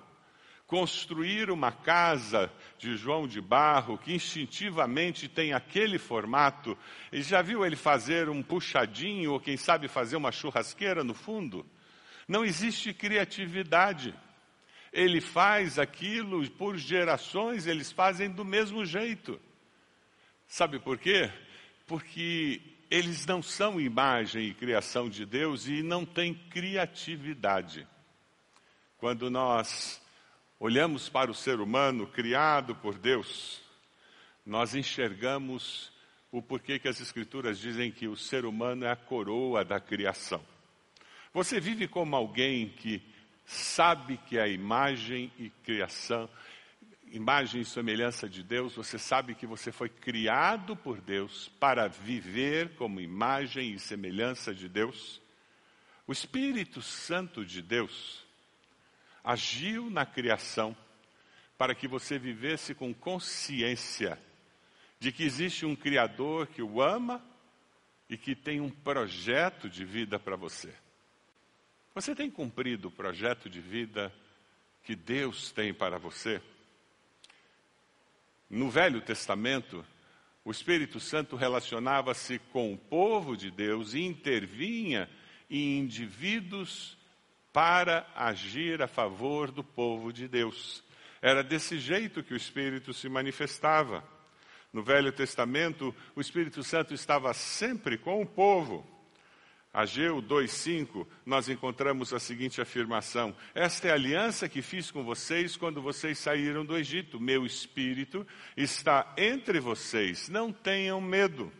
construir 0.66 1.50
uma 1.50 1.72
casa 1.72 2.52
de 2.78 2.96
João 2.96 3.26
de 3.26 3.40
Barro 3.40 3.98
que 3.98 4.12
instintivamente 4.12 5.28
tem 5.28 5.52
aquele 5.52 5.98
formato? 5.98 6.76
E 7.12 7.22
já 7.22 7.42
viu 7.42 7.64
ele 7.64 7.76
fazer 7.76 8.28
um 8.28 8.42
puxadinho 8.42 9.32
ou 9.32 9.40
quem 9.40 9.56
sabe 9.56 9.88
fazer 9.88 10.16
uma 10.16 10.32
churrasqueira 10.32 11.02
no 11.02 11.14
fundo? 11.14 11.64
Não 12.26 12.44
existe 12.44 12.92
criatividade. 12.92 14.14
Ele 14.92 15.20
faz 15.20 15.78
aquilo 15.78 16.48
por 16.50 16.76
gerações, 16.76 17.66
eles 17.66 17.90
fazem 17.90 18.30
do 18.30 18.44
mesmo 18.44 18.84
jeito. 18.84 19.40
Sabe 20.46 20.78
por 20.78 20.98
quê? 20.98 21.32
Porque 21.86 22.60
eles 22.90 23.26
não 23.26 23.42
são 23.42 23.80
imagem 23.80 24.48
e 24.48 24.54
criação 24.54 25.08
de 25.08 25.26
Deus 25.26 25.66
e 25.66 25.82
não 25.82 26.04
têm 26.04 26.32
criatividade. 26.32 27.86
Quando 28.98 29.28
nós 29.30 30.00
olhamos 30.58 31.08
para 31.08 31.30
o 31.30 31.34
ser 31.34 31.60
humano 31.60 32.06
criado 32.06 32.74
por 32.76 32.98
Deus, 32.98 33.62
nós 34.44 34.74
enxergamos 34.74 35.92
o 36.30 36.42
porquê 36.42 36.78
que 36.78 36.88
as 36.88 37.00
Escrituras 37.00 37.58
dizem 37.58 37.90
que 37.90 38.08
o 38.08 38.16
ser 38.16 38.44
humano 38.44 38.84
é 38.84 38.90
a 38.90 38.96
coroa 38.96 39.64
da 39.64 39.78
criação. 39.78 40.44
Você 41.32 41.60
vive 41.60 41.88
como 41.88 42.16
alguém 42.16 42.68
que 42.68 43.02
sabe 43.44 44.16
que 44.16 44.38
a 44.38 44.48
imagem 44.48 45.32
e 45.38 45.50
criação, 45.50 46.28
imagem 47.12 47.60
e 47.60 47.64
semelhança 47.64 48.28
de 48.28 48.42
Deus, 48.42 48.74
você 48.74 48.98
sabe 48.98 49.34
que 49.34 49.46
você 49.46 49.70
foi 49.70 49.88
criado 49.88 50.74
por 50.76 51.00
Deus 51.00 51.50
para 51.60 51.86
viver 51.86 52.74
como 52.76 53.00
imagem 53.00 53.72
e 53.72 53.78
semelhança 53.78 54.54
de 54.54 54.68
Deus. 54.68 55.20
O 56.06 56.12
Espírito 56.12 56.82
Santo 56.82 57.44
de 57.44 57.62
Deus 57.62 58.23
agiu 59.24 59.88
na 59.88 60.04
criação 60.04 60.76
para 61.56 61.74
que 61.74 61.88
você 61.88 62.18
vivesse 62.18 62.74
com 62.74 62.92
consciência 62.92 64.20
de 65.00 65.10
que 65.10 65.24
existe 65.24 65.64
um 65.64 65.74
Criador 65.74 66.46
que 66.46 66.62
o 66.62 66.82
ama 66.82 67.24
e 68.08 68.18
que 68.18 68.34
tem 68.34 68.60
um 68.60 68.70
projeto 68.70 69.68
de 69.68 69.84
vida 69.84 70.18
para 70.18 70.36
você. 70.36 70.74
Você 71.94 72.14
tem 72.14 72.30
cumprido 72.30 72.88
o 72.88 72.90
projeto 72.90 73.48
de 73.48 73.60
vida 73.60 74.12
que 74.82 74.94
Deus 74.94 75.52
tem 75.52 75.72
para 75.72 75.98
você? 75.98 76.42
No 78.50 78.68
Velho 78.68 79.00
Testamento, 79.00 79.84
o 80.44 80.50
Espírito 80.50 81.00
Santo 81.00 81.36
relacionava-se 81.36 82.38
com 82.38 82.72
o 82.72 82.78
povo 82.78 83.36
de 83.36 83.50
Deus 83.50 83.94
e 83.94 84.00
intervinha 84.00 85.08
em 85.48 85.78
indivíduos 85.78 86.98
para 87.54 88.04
agir 88.16 88.82
a 88.82 88.88
favor 88.88 89.52
do 89.52 89.62
povo 89.62 90.12
de 90.12 90.26
Deus. 90.26 90.82
Era 91.22 91.40
desse 91.40 91.78
jeito 91.78 92.20
que 92.20 92.34
o 92.34 92.36
Espírito 92.36 92.92
se 92.92 93.08
manifestava. 93.08 94.02
No 94.72 94.82
Velho 94.82 95.12
Testamento, 95.12 95.94
o 96.16 96.20
Espírito 96.20 96.64
Santo 96.64 96.92
estava 96.92 97.32
sempre 97.32 97.96
com 97.96 98.20
o 98.20 98.26
povo. 98.26 98.84
Ageu 99.72 100.20
2,5, 100.20 101.06
nós 101.24 101.48
encontramos 101.48 102.12
a 102.12 102.18
seguinte 102.18 102.60
afirmação: 102.60 103.32
Esta 103.54 103.86
é 103.86 103.90
a 103.92 103.94
aliança 103.94 104.48
que 104.48 104.60
fiz 104.60 104.90
com 104.90 105.04
vocês 105.04 105.56
quando 105.56 105.80
vocês 105.80 106.18
saíram 106.18 106.64
do 106.64 106.76
Egito. 106.76 107.20
Meu 107.20 107.46
espírito 107.46 108.26
está 108.56 109.14
entre 109.16 109.60
vocês. 109.60 110.28
Não 110.28 110.52
tenham 110.52 111.00
medo. 111.00 111.52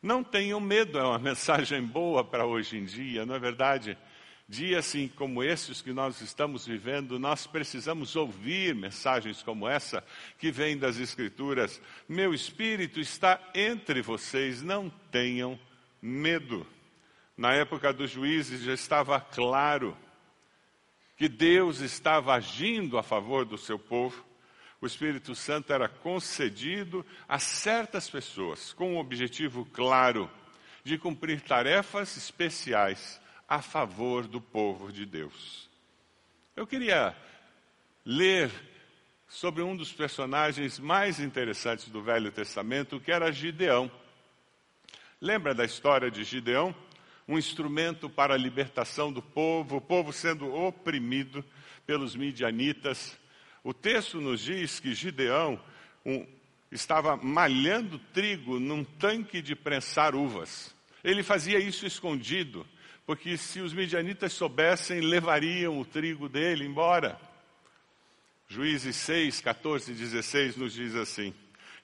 Não 0.00 0.22
tenham 0.22 0.60
medo, 0.60 0.96
é 0.96 1.02
uma 1.02 1.18
mensagem 1.20 1.82
boa 1.82 2.22
para 2.22 2.46
hoje 2.46 2.76
em 2.76 2.84
dia, 2.84 3.26
não 3.26 3.34
é 3.34 3.38
verdade? 3.40 3.98
Dias 4.46 4.86
assim 4.86 5.08
como 5.08 5.42
esses 5.42 5.80
que 5.80 5.92
nós 5.92 6.20
estamos 6.20 6.66
vivendo, 6.66 7.18
nós 7.18 7.46
precisamos 7.46 8.14
ouvir 8.14 8.74
mensagens 8.74 9.42
como 9.42 9.66
essa 9.66 10.04
que 10.38 10.50
vem 10.50 10.76
das 10.76 10.98
Escrituras. 10.98 11.80
Meu 12.06 12.34
espírito 12.34 13.00
está 13.00 13.40
entre 13.54 14.02
vocês, 14.02 14.60
não 14.60 14.90
tenham 15.10 15.58
medo. 16.00 16.66
Na 17.34 17.54
época 17.54 17.90
dos 17.90 18.10
juízes 18.10 18.62
já 18.62 18.74
estava 18.74 19.18
claro 19.18 19.96
que 21.16 21.26
Deus 21.26 21.80
estava 21.80 22.34
agindo 22.34 22.98
a 22.98 23.02
favor 23.02 23.46
do 23.46 23.56
seu 23.56 23.78
povo. 23.78 24.22
O 24.78 24.86
Espírito 24.86 25.34
Santo 25.34 25.72
era 25.72 25.88
concedido 25.88 27.04
a 27.26 27.38
certas 27.38 28.10
pessoas 28.10 28.74
com 28.74 28.96
o 28.96 29.00
objetivo 29.00 29.64
claro 29.72 30.30
de 30.84 30.98
cumprir 30.98 31.40
tarefas 31.40 32.14
especiais 32.18 33.18
a 33.48 33.60
favor 33.60 34.26
do 34.26 34.40
povo 34.40 34.92
de 34.92 35.04
Deus. 35.04 35.68
Eu 36.56 36.66
queria 36.66 37.16
ler 38.04 38.50
sobre 39.28 39.62
um 39.62 39.76
dos 39.76 39.92
personagens 39.92 40.78
mais 40.78 41.18
interessantes 41.20 41.88
do 41.88 42.02
Velho 42.02 42.30
Testamento, 42.30 43.00
que 43.00 43.10
era 43.10 43.32
Gideão. 43.32 43.90
Lembra 45.20 45.54
da 45.54 45.64
história 45.64 46.10
de 46.10 46.22
Gideão? 46.24 46.74
um 47.26 47.38
instrumento 47.38 48.08
para 48.08 48.34
a 48.34 48.38
libertação 48.38 49.12
do 49.12 49.22
povo, 49.22 49.76
o 49.76 49.80
povo 49.80 50.12
sendo 50.12 50.54
oprimido 50.54 51.44
pelos 51.86 52.14
midianitas. 52.14 53.18
O 53.62 53.72
texto 53.72 54.20
nos 54.20 54.40
diz 54.40 54.78
que 54.78 54.94
Gideão 54.94 55.58
um, 56.04 56.26
estava 56.70 57.16
malhando 57.16 57.98
trigo 58.12 58.60
num 58.60 58.84
tanque 58.84 59.40
de 59.40 59.56
prensar 59.56 60.14
uvas. 60.14 60.74
Ele 61.02 61.22
fazia 61.22 61.58
isso 61.58 61.86
escondido, 61.86 62.66
porque 63.06 63.36
se 63.36 63.60
os 63.60 63.72
midianitas 63.72 64.32
soubessem, 64.32 65.00
levariam 65.00 65.78
o 65.78 65.84
trigo 65.84 66.28
dele 66.28 66.64
embora. 66.64 67.18
Juízes 68.48 68.96
6, 68.96 69.40
14 69.40 69.92
e 69.92 69.94
16 69.94 70.56
nos 70.56 70.72
diz 70.72 70.94
assim: 70.94 71.34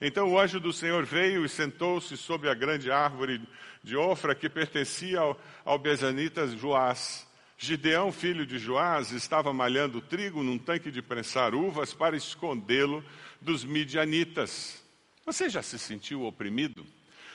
então 0.01 0.31
o 0.31 0.39
anjo 0.39 0.59
do 0.59 0.73
Senhor 0.73 1.05
veio 1.05 1.45
e 1.45 1.49
sentou-se 1.49 2.17
sobre 2.17 2.49
a 2.49 2.55
grande 2.55 2.91
árvore 2.91 3.39
de 3.83 3.95
Ofra 3.95 4.33
que 4.33 4.49
pertencia 4.49 5.19
ao, 5.19 5.39
ao 5.63 5.77
Bezanita 5.77 6.47
Joás. 6.47 7.27
Gideão, 7.55 8.11
filho 8.11 8.43
de 8.43 8.57
Joás, 8.57 9.11
estava 9.11 9.53
malhando 9.53 10.01
trigo 10.01 10.41
num 10.41 10.57
tanque 10.57 10.89
de 10.89 11.03
prensar 11.03 11.53
uvas 11.53 11.93
para 11.93 12.17
escondê-lo 12.17 13.05
dos 13.39 13.63
midianitas. 13.63 14.83
Você 15.23 15.47
já 15.47 15.61
se 15.61 15.77
sentiu 15.77 16.23
oprimido? 16.23 16.83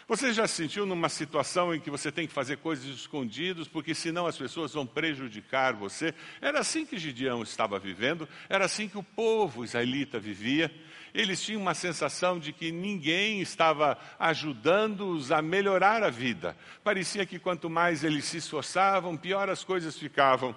Você 0.09 0.33
já 0.33 0.47
se 0.47 0.55
sentiu 0.55 0.87
numa 0.87 1.09
situação 1.09 1.75
em 1.75 1.81
que 1.81 1.91
você 1.91 2.13
tem 2.13 2.29
que 2.29 2.33
fazer 2.33 2.59
coisas 2.59 2.85
escondidas, 2.85 3.67
porque 3.67 3.93
senão 3.93 4.25
as 4.25 4.39
pessoas 4.39 4.73
vão 4.73 4.87
prejudicar 4.87 5.75
você? 5.75 6.15
Era 6.41 6.61
assim 6.61 6.87
que 6.87 6.97
Gideão 6.97 7.43
estava 7.43 7.77
vivendo, 7.77 8.29
era 8.49 8.67
assim 8.67 8.89
que 8.89 8.97
o 8.97 9.03
povo 9.03 9.65
israelita 9.65 10.21
vivia. 10.21 10.73
Eles 11.13 11.43
tinham 11.43 11.61
uma 11.61 11.75
sensação 11.75 12.39
de 12.39 12.53
que 12.53 12.71
ninguém 12.71 13.41
estava 13.41 13.99
ajudando-os 14.17 15.33
a 15.33 15.43
melhorar 15.43 16.05
a 16.05 16.11
vida. 16.11 16.57
Parecia 16.85 17.27
que 17.27 17.41
quanto 17.41 17.69
mais 17.69 18.05
eles 18.05 18.27
se 18.27 18.37
esforçavam, 18.37 19.17
pior 19.17 19.51
as 19.51 19.65
coisas 19.65 19.99
ficavam. 19.99 20.55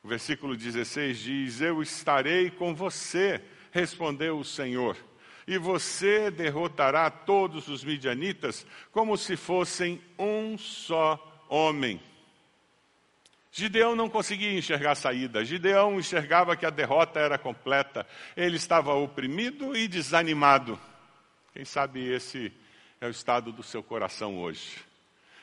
O 0.00 0.06
versículo 0.06 0.56
16 0.56 1.18
diz: 1.18 1.60
Eu 1.60 1.82
estarei 1.82 2.50
com 2.50 2.72
você, 2.72 3.42
respondeu 3.72 4.38
o 4.38 4.44
Senhor 4.44 4.96
e 5.50 5.58
você 5.58 6.30
derrotará 6.30 7.10
todos 7.10 7.66
os 7.66 7.82
midianitas 7.82 8.64
como 8.92 9.16
se 9.16 9.36
fossem 9.36 10.00
um 10.16 10.56
só 10.56 11.44
homem. 11.48 12.00
Gideão 13.50 13.96
não 13.96 14.08
conseguia 14.08 14.56
enxergar 14.56 14.92
a 14.92 14.94
saída. 14.94 15.44
Gideão 15.44 15.98
enxergava 15.98 16.56
que 16.56 16.64
a 16.64 16.70
derrota 16.70 17.18
era 17.18 17.36
completa. 17.36 18.06
Ele 18.36 18.54
estava 18.54 18.94
oprimido 18.94 19.76
e 19.76 19.88
desanimado. 19.88 20.78
Quem 21.52 21.64
sabe 21.64 22.00
esse 22.00 22.52
é 23.00 23.08
o 23.08 23.10
estado 23.10 23.50
do 23.50 23.64
seu 23.64 23.82
coração 23.82 24.38
hoje. 24.38 24.78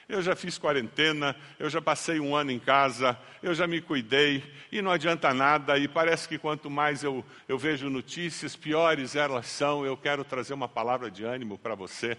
Eu 0.09 0.21
já 0.21 0.37
fiz 0.37 0.57
quarentena, 0.57 1.35
eu 1.59 1.69
já 1.69 1.81
passei 1.81 2.17
um 2.17 2.33
ano 2.33 2.49
em 2.49 2.59
casa, 2.59 3.19
eu 3.43 3.53
já 3.53 3.67
me 3.67 3.81
cuidei 3.81 4.41
e 4.71 4.81
não 4.81 4.89
adianta 4.89 5.33
nada. 5.33 5.77
E 5.77 5.85
parece 5.85 6.29
que 6.29 6.37
quanto 6.37 6.69
mais 6.69 7.03
eu, 7.03 7.25
eu 7.45 7.57
vejo 7.57 7.89
notícias, 7.89 8.55
piores 8.55 9.17
elas 9.17 9.47
são. 9.47 9.85
Eu 9.85 9.97
quero 9.97 10.23
trazer 10.23 10.53
uma 10.53 10.69
palavra 10.69 11.11
de 11.11 11.25
ânimo 11.25 11.57
para 11.57 11.75
você. 11.75 12.17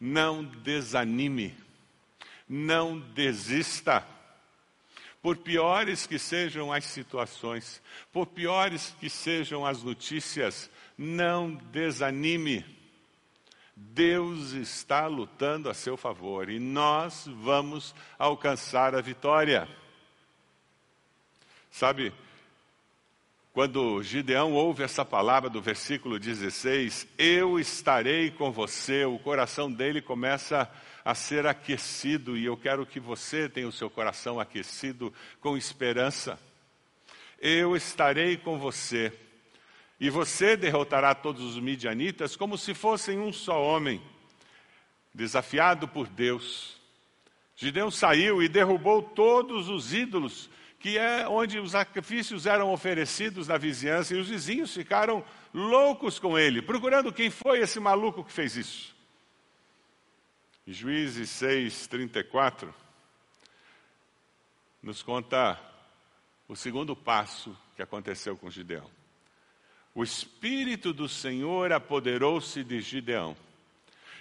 Não 0.00 0.44
desanime, 0.44 1.56
não 2.48 3.00
desista, 3.00 4.06
por 5.20 5.36
piores 5.38 6.06
que 6.06 6.18
sejam 6.20 6.72
as 6.72 6.84
situações, 6.84 7.82
por 8.12 8.26
piores 8.26 8.94
que 9.00 9.10
sejam 9.10 9.66
as 9.66 9.82
notícias, 9.82 10.70
não 10.96 11.52
desanime. 11.72 12.64
Deus 13.76 14.52
está 14.52 15.06
lutando 15.06 15.68
a 15.68 15.74
seu 15.74 15.96
favor 15.96 16.48
e 16.48 16.58
nós 16.58 17.26
vamos 17.26 17.94
alcançar 18.18 18.94
a 18.94 19.00
vitória. 19.00 19.68
Sabe, 21.70 22.12
quando 23.52 24.02
Gideão 24.02 24.52
ouve 24.52 24.82
essa 24.82 25.04
palavra 25.04 25.50
do 25.50 25.60
versículo 25.60 26.18
16, 26.18 27.06
eu 27.18 27.58
estarei 27.58 28.30
com 28.30 28.52
você, 28.52 29.04
o 29.04 29.18
coração 29.18 29.70
dele 29.70 30.00
começa 30.00 30.70
a 31.04 31.14
ser 31.14 31.46
aquecido 31.46 32.36
e 32.36 32.44
eu 32.44 32.56
quero 32.56 32.86
que 32.86 33.00
você 33.00 33.48
tenha 33.48 33.68
o 33.68 33.72
seu 33.72 33.90
coração 33.90 34.40
aquecido 34.40 35.12
com 35.40 35.56
esperança. 35.56 36.38
Eu 37.40 37.76
estarei 37.76 38.36
com 38.36 38.58
você 38.58 39.12
e 39.98 40.10
você 40.10 40.56
derrotará 40.56 41.14
todos 41.14 41.42
os 41.42 41.58
midianitas 41.58 42.36
como 42.36 42.58
se 42.58 42.74
fossem 42.74 43.18
um 43.18 43.32
só 43.32 43.62
homem, 43.62 44.02
desafiado 45.12 45.86
por 45.86 46.08
Deus. 46.08 46.80
Gideão 47.56 47.90
saiu 47.90 48.42
e 48.42 48.48
derrubou 48.48 49.02
todos 49.02 49.68
os 49.68 49.92
ídolos 49.92 50.50
que 50.84 50.98
é 50.98 51.26
onde 51.26 51.58
os 51.58 51.70
sacrifícios 51.70 52.44
eram 52.44 52.70
oferecidos 52.70 53.48
na 53.48 53.56
vizinhança, 53.56 54.14
e 54.14 54.18
os 54.18 54.28
vizinhos 54.28 54.74
ficaram 54.74 55.24
loucos 55.54 56.18
com 56.18 56.38
ele, 56.38 56.60
procurando 56.60 57.10
quem 57.10 57.30
foi 57.30 57.60
esse 57.60 57.80
maluco 57.80 58.22
que 58.22 58.30
fez 58.30 58.54
isso. 58.54 58.94
Juízes 60.66 61.30
6, 61.30 61.86
34, 61.86 62.74
nos 64.82 65.02
conta 65.02 65.58
o 66.46 66.54
segundo 66.54 66.94
passo 66.94 67.56
que 67.74 67.80
aconteceu 67.80 68.36
com 68.36 68.50
Gideão. 68.50 68.90
O 69.94 70.02
Espírito 70.02 70.92
do 70.92 71.08
Senhor 71.08 71.72
apoderou-se 71.72 72.64
de 72.64 72.80
Gideão. 72.80 73.36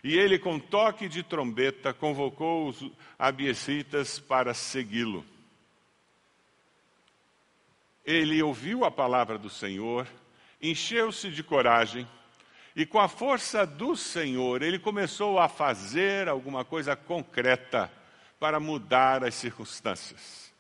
E 0.03 0.17
ele, 0.17 0.37
com 0.37 0.59
toque 0.59 1.07
de 1.07 1.23
trombeta, 1.23 1.93
convocou 1.93 2.67
os 2.67 2.85
abiesitas 3.17 4.19
para 4.19 4.53
segui-lo. 4.53 5.25
Ele 8.05 8.43
ouviu 8.43 8.83
a 8.83 8.91
palavra 8.91 9.37
do 9.37 9.49
Senhor, 9.49 10.07
encheu-se 10.61 11.31
de 11.31 11.41
coragem 11.41 12.07
e, 12.75 12.85
com 12.85 12.99
a 12.99 13.07
força 13.07 13.65
do 13.65 13.95
Senhor, 13.95 14.61
ele 14.61 14.77
começou 14.77 15.39
a 15.39 15.47
fazer 15.47 16.27
alguma 16.27 16.65
coisa 16.65 16.95
concreta 16.95 17.91
para 18.39 18.59
mudar 18.59 19.23
as 19.23 19.35
circunstâncias. 19.35 20.52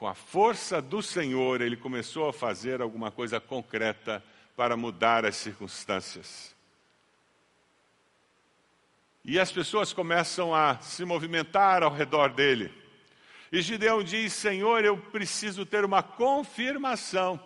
Com 0.00 0.06
a 0.06 0.14
força 0.14 0.80
do 0.80 1.02
Senhor, 1.02 1.60
ele 1.60 1.76
começou 1.76 2.26
a 2.26 2.32
fazer 2.32 2.80
alguma 2.80 3.10
coisa 3.10 3.38
concreta 3.38 4.24
para 4.56 4.74
mudar 4.74 5.26
as 5.26 5.36
circunstâncias. 5.36 6.56
E 9.22 9.38
as 9.38 9.52
pessoas 9.52 9.92
começam 9.92 10.54
a 10.54 10.78
se 10.78 11.04
movimentar 11.04 11.82
ao 11.82 11.92
redor 11.92 12.30
dele. 12.30 12.72
E 13.52 13.60
Gideão 13.60 14.02
diz: 14.02 14.32
Senhor, 14.32 14.82
eu 14.86 14.96
preciso 14.96 15.66
ter 15.66 15.84
uma 15.84 16.02
confirmação 16.02 17.38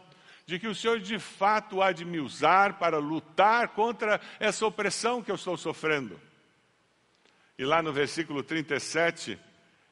de 0.47 0.57
que 0.57 0.69
o 0.69 0.77
Senhor 0.77 1.01
de 1.01 1.19
fato 1.19 1.83
há 1.83 1.91
de 1.91 2.05
me 2.05 2.21
usar 2.21 2.79
para 2.79 2.99
lutar 2.99 3.71
contra 3.71 4.21
essa 4.39 4.65
opressão 4.65 5.21
que 5.21 5.31
eu 5.33 5.35
estou 5.35 5.57
sofrendo. 5.57 6.21
E 7.59 7.65
lá 7.65 7.83
no 7.83 7.93
versículo 7.93 8.45
37, 8.45 9.37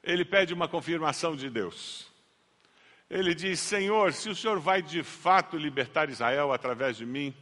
ele 0.01 0.25
pede 0.25 0.55
uma 0.55 0.69
confirmação 0.69 1.35
de 1.35 1.51
Deus. 1.51 2.12
Ele 3.13 3.35
diz: 3.35 3.61
Senhor, 3.61 4.15
se 4.15 4.31
o 4.31 4.35
Senhor 4.35 4.59
vai 4.59 4.81
de 4.81 5.03
fato 5.03 5.59
libertar 5.59 6.09
Israel 6.09 6.51
através 6.51 6.97
de 6.97 7.05
mim, 7.05 7.35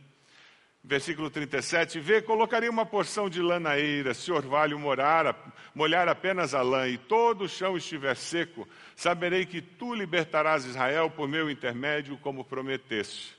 Versículo 0.82 1.28
37, 1.28 2.00
vê, 2.00 2.22
colocarei 2.22 2.66
uma 2.66 2.86
porção 2.86 3.28
de 3.28 3.42
lã 3.42 3.60
na 3.60 3.78
eira, 3.78 4.14
se 4.14 4.32
orvalho 4.32 4.78
morar, 4.78 5.36
molhar 5.74 6.08
apenas 6.08 6.54
a 6.54 6.62
lã, 6.62 6.88
e 6.88 6.96
todo 6.96 7.44
o 7.44 7.48
chão 7.48 7.76
estiver 7.76 8.16
seco, 8.16 8.66
saberei 8.96 9.44
que 9.44 9.60
tu 9.60 9.94
libertarás 9.94 10.64
Israel 10.64 11.10
por 11.10 11.28
meu 11.28 11.50
intermédio, 11.50 12.16
como 12.16 12.46
prometeste. 12.46 13.36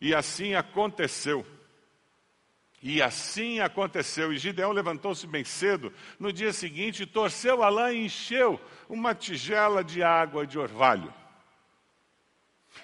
E 0.00 0.14
assim 0.14 0.54
aconteceu. 0.54 1.44
E 2.80 3.02
assim 3.02 3.58
aconteceu. 3.58 4.32
E 4.32 4.38
Gideão 4.38 4.70
levantou-se 4.70 5.26
bem 5.26 5.42
cedo, 5.42 5.92
no 6.20 6.32
dia 6.32 6.52
seguinte, 6.52 7.04
torceu 7.04 7.64
a 7.64 7.68
lã 7.68 7.92
e 7.92 8.04
encheu 8.04 8.60
uma 8.88 9.12
tigela 9.12 9.82
de 9.82 10.04
água 10.04 10.46
de 10.46 10.56
orvalho. 10.56 11.12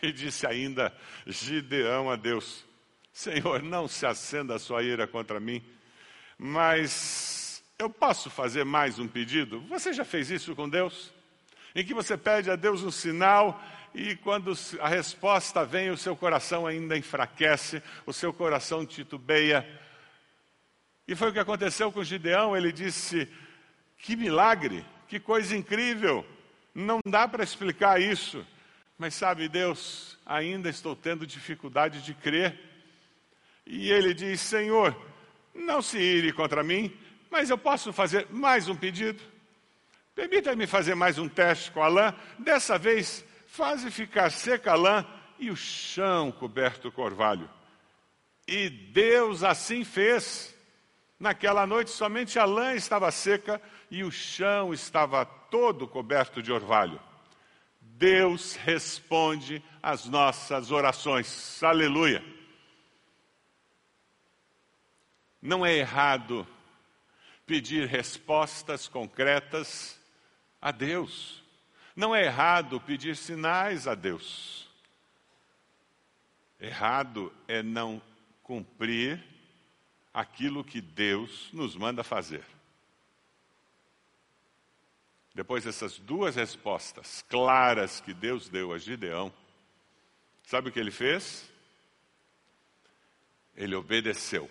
E 0.03 0.13
disse 0.13 0.47
ainda 0.47 0.93
Gideão 1.27 2.11
a 2.11 2.17
Deus: 2.17 2.65
Senhor, 3.13 3.63
não 3.63 3.89
se 3.89 4.05
acenda 4.05 4.55
a 4.55 4.59
sua 4.59 4.83
ira 4.83 5.07
contra 5.07 5.41
mim, 5.41 5.65
mas 6.39 7.63
eu 7.79 7.89
posso 7.89 8.29
fazer 8.31 8.65
mais 8.65 8.99
um 8.99 9.09
pedido? 9.09 9.61
Você 9.63 9.93
já 9.93 10.05
fez 10.05 10.31
isso 10.31 10.55
com 10.55 10.69
Deus? 10.69 11.13
Em 11.75 11.85
que 11.85 11.95
você 11.95 12.17
pede 12.17 12.51
a 12.51 12.57
Deus 12.57 12.83
um 12.83 12.91
sinal 12.91 13.63
e 13.95 14.15
quando 14.17 14.53
a 14.81 14.89
resposta 14.89 15.65
vem, 15.65 15.91
o 15.91 15.97
seu 15.97 16.15
coração 16.15 16.67
ainda 16.67 16.99
enfraquece, 16.99 17.83
o 18.05 18.13
seu 18.13 18.31
coração 18.33 18.85
titubeia. 18.85 19.67
E 21.09 21.15
foi 21.15 21.31
o 21.31 21.33
que 21.33 21.39
aconteceu 21.39 21.91
com 21.91 22.05
Gideão, 22.05 22.55
ele 22.55 22.71
disse: 22.71 23.27
Que 23.97 24.15
milagre, 24.15 24.85
que 25.09 25.19
coisa 25.19 25.57
incrível, 25.57 26.27
não 26.75 27.01
dá 27.07 27.27
para 27.27 27.43
explicar 27.43 28.01
isso. 28.01 28.47
Mas 28.99 29.15
sabe, 29.15 29.49
Deus, 29.49 30.19
ainda 30.25 30.71
estou 30.71 30.97
tendo 30.97 31.27
dificuldade 31.27 32.03
de 32.03 32.15
crer. 32.15 32.59
E 33.67 33.91
ele 33.91 34.15
diz: 34.15 34.41
Senhor, 34.41 34.97
não 35.55 35.83
se 35.83 35.99
ire 35.99 36.33
contra 36.33 36.63
mim, 36.63 36.97
mas 37.31 37.51
eu 37.51 37.59
posso 37.59 37.93
fazer 37.93 38.27
mais 38.31 38.69
um 38.69 38.77
pedido. 38.77 39.23
Permita-me 40.15 40.67
fazer 40.67 40.95
mais 40.95 41.19
um 41.19 41.29
teste 41.29 41.71
com 41.71 41.83
a 41.83 41.89
lã. 41.89 42.15
Dessa 42.39 42.79
vez, 42.79 43.23
faze 43.47 43.91
ficar 43.91 44.31
seca 44.31 44.73
a 44.73 44.77
lã 44.77 45.07
e 45.39 45.51
o 45.51 45.57
chão 45.57 46.33
coberto 46.33 46.91
com 46.91 47.03
orvalho. 47.03 47.51
E 48.49 48.71
Deus 48.71 49.43
assim 49.45 49.85
fez. 49.85 50.55
Naquela 51.19 51.67
noite, 51.67 51.91
somente 51.91 52.39
a 52.39 52.45
lã 52.45 52.75
estava 52.75 53.11
seca 53.11 53.61
e 53.91 54.05
o 54.05 54.11
chão 54.11 54.73
estava 54.73 55.25
todo 55.25 55.89
coberto 55.89 56.43
de 56.43 56.53
orvalho. 56.53 57.01
Deus 57.99 58.55
responde 58.57 59.63
às 59.83 60.05
nossas 60.05 60.71
orações. 60.71 61.63
Aleluia. 61.63 62.23
Não 65.41 65.65
é 65.65 65.75
errado 65.75 66.47
pedir 67.47 67.89
respostas 67.89 68.87
concretas 68.87 69.99
a 70.61 70.71
Deus. 70.71 71.43
Não 71.95 72.15
é 72.15 72.25
errado 72.25 72.79
pedir 72.83 73.17
sinais 73.17 73.87
a 73.87 73.95
Deus. 73.95 74.69
Errado 76.61 77.33
é 77.49 77.63
não 77.63 78.03
cumprir 78.43 79.25
aquilo 80.13 80.63
que 80.63 80.83
Deus 80.83 81.49
nos 81.51 81.75
manda 81.75 82.05
fazer. 82.05 82.45
Depois 85.37 85.65
dessas 85.65 85.99
duas 85.99 86.35
respostas 86.35 87.23
claras 87.29 88.01
que 88.01 88.15
Deus 88.15 88.49
deu 88.49 88.73
a 88.73 88.79
Gideão, 88.79 89.31
sabe 90.43 90.71
o 90.71 90.73
que 90.73 90.81
ele 90.81 90.91
fez? 90.91 91.47
Ele 93.55 93.75
obedeceu. 93.75 94.51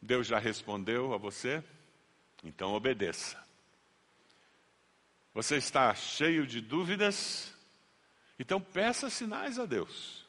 Deus 0.00 0.28
já 0.28 0.38
respondeu 0.38 1.12
a 1.12 1.16
você? 1.16 1.64
Então 2.44 2.74
obedeça. 2.74 3.36
Você 5.34 5.56
está 5.56 5.92
cheio 5.96 6.46
de 6.46 6.60
dúvidas? 6.60 7.52
Então 8.38 8.60
peça 8.60 9.10
sinais 9.10 9.58
a 9.58 9.66
Deus. 9.66 10.24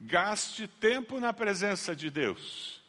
Gaste 0.00 0.66
tempo 0.66 1.20
na 1.20 1.32
presença 1.32 1.94
de 1.94 2.10
Deus. 2.10 2.82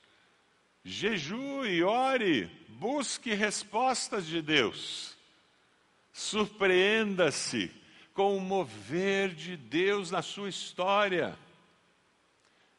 Jejue, 0.89 1.83
ore, 1.83 2.45
busque 2.69 3.33
respostas 3.33 4.25
de 4.25 4.41
Deus. 4.41 5.17
Surpreenda-se 6.13 7.69
com 8.13 8.37
o 8.37 8.39
mover 8.39 9.35
de 9.35 9.57
Deus 9.57 10.11
na 10.11 10.21
sua 10.21 10.47
história. 10.47 11.37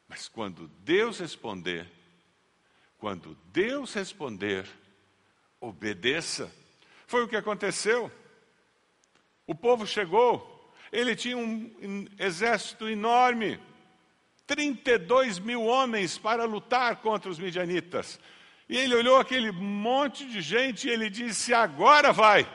Mas 0.07 0.27
quando 0.27 0.67
Deus 0.79 1.19
responder, 1.19 1.87
quando 2.97 3.37
Deus 3.53 3.93
responder, 3.93 4.67
obedeça. 5.61 6.51
Foi 7.05 7.23
o 7.23 7.27
que 7.27 7.35
aconteceu. 7.35 8.11
O 9.45 9.53
povo 9.53 9.85
chegou, 9.85 10.73
ele 10.91 11.15
tinha 11.15 11.37
um 11.37 12.07
exército 12.17 12.89
enorme, 12.89 13.59
32 14.49 15.37
mil 15.37 15.63
homens 15.63 16.17
para 16.17 16.43
lutar 16.43 16.95
contra 16.95 17.29
os 17.29 17.37
midianitas. 17.37 18.19
E 18.67 18.75
ele 18.75 18.95
olhou 18.95 19.19
aquele 19.19 19.51
monte 19.51 20.25
de 20.25 20.41
gente 20.41 20.87
e 20.87 20.91
ele 20.91 21.07
disse: 21.07 21.53
Agora 21.53 22.11
vai, 22.11 22.49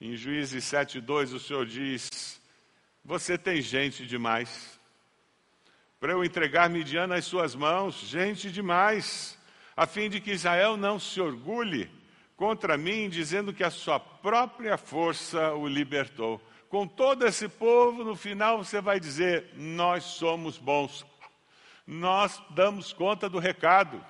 Em 0.00 0.14
Juízes 0.16 0.64
7,2 0.64 1.34
o 1.34 1.40
Senhor 1.40 1.66
diz: 1.66 2.40
Você 3.04 3.36
tem 3.36 3.60
gente 3.60 4.06
demais. 4.06 4.78
Para 5.98 6.12
eu 6.12 6.24
entregar 6.24 6.70
Midian 6.70 7.08
nas 7.08 7.24
suas 7.24 7.56
mãos, 7.56 7.96
gente 7.96 8.48
demais, 8.48 9.36
a 9.76 9.88
fim 9.88 10.08
de 10.08 10.20
que 10.20 10.30
Israel 10.30 10.76
não 10.76 11.00
se 11.00 11.20
orgulhe 11.20 11.90
contra 12.36 12.76
mim, 12.76 13.08
dizendo 13.08 13.52
que 13.52 13.64
a 13.64 13.70
sua 13.70 13.98
própria 13.98 14.78
força 14.78 15.52
o 15.54 15.66
libertou. 15.66 16.40
Com 16.68 16.86
todo 16.86 17.26
esse 17.26 17.48
povo, 17.48 18.02
no 18.02 18.16
final 18.16 18.58
você 18.58 18.80
vai 18.80 18.98
dizer: 18.98 19.50
Nós 19.54 20.04
somos 20.04 20.58
bons, 20.58 21.04
nós 21.86 22.42
damos 22.50 22.92
conta 22.92 23.28
do 23.28 23.38
recado. 23.38 24.04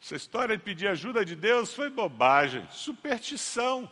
Essa 0.00 0.14
história 0.14 0.56
de 0.56 0.62
pedir 0.62 0.86
ajuda 0.88 1.24
de 1.24 1.34
Deus 1.34 1.74
foi 1.74 1.90
bobagem, 1.90 2.66
superstição. 2.70 3.90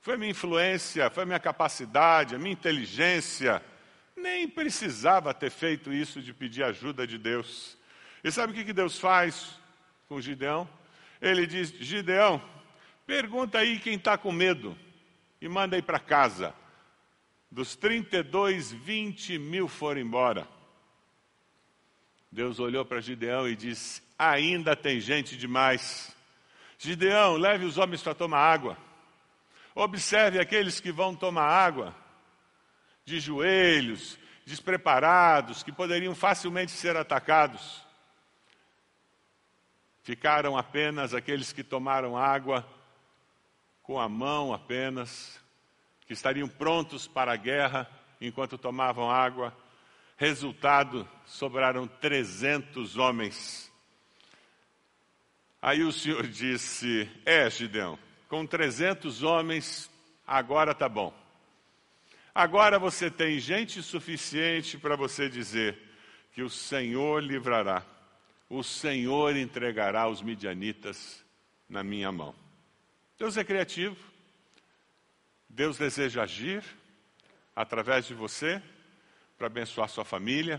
Foi 0.00 0.16
minha 0.16 0.30
influência, 0.30 1.10
foi 1.10 1.24
minha 1.24 1.40
capacidade, 1.40 2.34
a 2.34 2.38
minha 2.38 2.52
inteligência. 2.52 3.62
Nem 4.16 4.48
precisava 4.48 5.32
ter 5.32 5.50
feito 5.50 5.92
isso 5.92 6.20
de 6.20 6.32
pedir 6.32 6.62
ajuda 6.62 7.06
de 7.06 7.18
Deus. 7.18 7.76
E 8.22 8.30
sabe 8.30 8.52
o 8.52 8.64
que 8.64 8.72
Deus 8.72 8.98
faz 8.98 9.58
com 10.08 10.20
Gideão? 10.20 10.68
Ele 11.20 11.46
diz: 11.46 11.70
Gideão, 11.70 12.42
pergunta 13.06 13.58
aí 13.58 13.78
quem 13.78 13.94
está 13.94 14.16
com 14.18 14.30
medo 14.30 14.76
e 15.40 15.48
manda 15.48 15.76
aí 15.76 15.82
para 15.82 15.98
casa. 15.98 16.54
Dos 17.50 17.74
32, 17.74 18.72
20 18.72 19.38
mil 19.38 19.66
foram 19.66 20.00
embora. 20.00 20.46
Deus 22.30 22.60
olhou 22.60 22.84
para 22.84 23.00
Gideão 23.00 23.48
e 23.48 23.56
disse: 23.56 24.02
Ainda 24.18 24.76
tem 24.76 25.00
gente 25.00 25.36
demais. 25.36 26.14
Gideão, 26.78 27.36
leve 27.36 27.64
os 27.64 27.76
homens 27.76 28.02
para 28.02 28.14
tomar 28.14 28.38
água. 28.38 28.76
Observe 29.74 30.38
aqueles 30.38 30.80
que 30.80 30.92
vão 30.92 31.14
tomar 31.14 31.46
água, 31.46 31.94
de 33.04 33.18
joelhos, 33.18 34.18
despreparados, 34.46 35.62
que 35.62 35.72
poderiam 35.72 36.14
facilmente 36.14 36.72
ser 36.72 36.96
atacados. 36.96 37.84
Ficaram 40.02 40.56
apenas 40.56 41.14
aqueles 41.14 41.52
que 41.52 41.62
tomaram 41.62 42.16
água 42.16 42.66
com 43.90 43.98
a 43.98 44.08
mão 44.08 44.54
apenas, 44.54 45.40
que 46.06 46.12
estariam 46.12 46.46
prontos 46.46 47.08
para 47.08 47.32
a 47.32 47.36
guerra 47.36 47.90
enquanto 48.20 48.56
tomavam 48.56 49.10
água. 49.10 49.52
Resultado, 50.16 51.08
sobraram 51.26 51.88
300 51.88 52.96
homens. 52.96 53.68
Aí 55.60 55.82
o 55.82 55.90
Senhor 55.90 56.22
disse: 56.30 57.10
É, 57.24 57.50
Gideão, 57.50 57.98
com 58.28 58.46
300 58.46 59.24
homens, 59.24 59.90
agora 60.24 60.72
tá 60.72 60.88
bom. 60.88 61.12
Agora 62.32 62.78
você 62.78 63.10
tem 63.10 63.40
gente 63.40 63.82
suficiente 63.82 64.78
para 64.78 64.94
você 64.94 65.28
dizer 65.28 65.76
que 66.32 66.44
o 66.44 66.48
Senhor 66.48 67.20
livrará, 67.20 67.84
o 68.48 68.62
Senhor 68.62 69.36
entregará 69.36 70.08
os 70.08 70.22
midianitas 70.22 71.24
na 71.68 71.82
minha 71.82 72.12
mão. 72.12 72.49
Deus 73.20 73.36
é 73.36 73.44
criativo, 73.44 73.98
Deus 75.46 75.76
deseja 75.76 76.22
agir 76.22 76.64
através 77.54 78.06
de 78.06 78.14
você 78.14 78.62
para 79.36 79.46
abençoar 79.46 79.90
sua 79.90 80.06
família, 80.06 80.58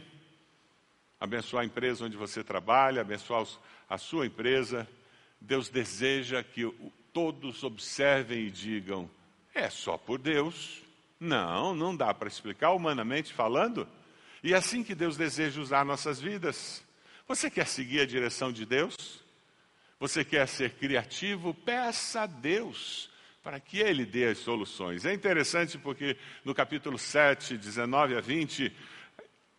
abençoar 1.20 1.64
a 1.64 1.66
empresa 1.66 2.06
onde 2.06 2.16
você 2.16 2.44
trabalha, 2.44 3.02
abençoar 3.02 3.48
a 3.90 3.98
sua 3.98 4.28
empresa. 4.28 4.88
Deus 5.40 5.70
deseja 5.70 6.44
que 6.44 6.72
todos 7.12 7.64
observem 7.64 8.46
e 8.46 8.52
digam: 8.52 9.10
é 9.56 9.68
só 9.68 9.98
por 9.98 10.20
Deus. 10.20 10.84
Não, 11.20 11.74
não 11.74 11.96
dá 11.96 12.14
para 12.14 12.28
explicar 12.28 12.74
humanamente 12.74 13.34
falando. 13.34 13.88
E 14.44 14.54
é 14.54 14.58
assim 14.58 14.84
que 14.84 14.94
Deus 14.94 15.18
deseja 15.18 15.60
usar 15.60 15.84
nossas 15.84 16.22
vidas. 16.22 16.84
Você 17.28 17.50
quer 17.50 17.66
seguir 17.66 18.02
a 18.02 18.06
direção 18.06 18.52
de 18.52 18.68
Deus? 18.68 19.21
Você 20.02 20.26
quer 20.26 20.48
ser 20.48 20.72
criativo? 20.72 21.54
Peça 21.54 22.22
a 22.22 22.26
Deus 22.26 23.08
para 23.44 23.60
que 23.60 23.78
Ele 23.78 24.04
dê 24.04 24.26
as 24.26 24.40
soluções. 24.40 25.06
É 25.06 25.14
interessante 25.14 25.78
porque 25.78 26.18
no 26.44 26.56
capítulo 26.56 26.98
7, 26.98 27.56
19 27.56 28.18
a 28.18 28.20
20, 28.20 28.76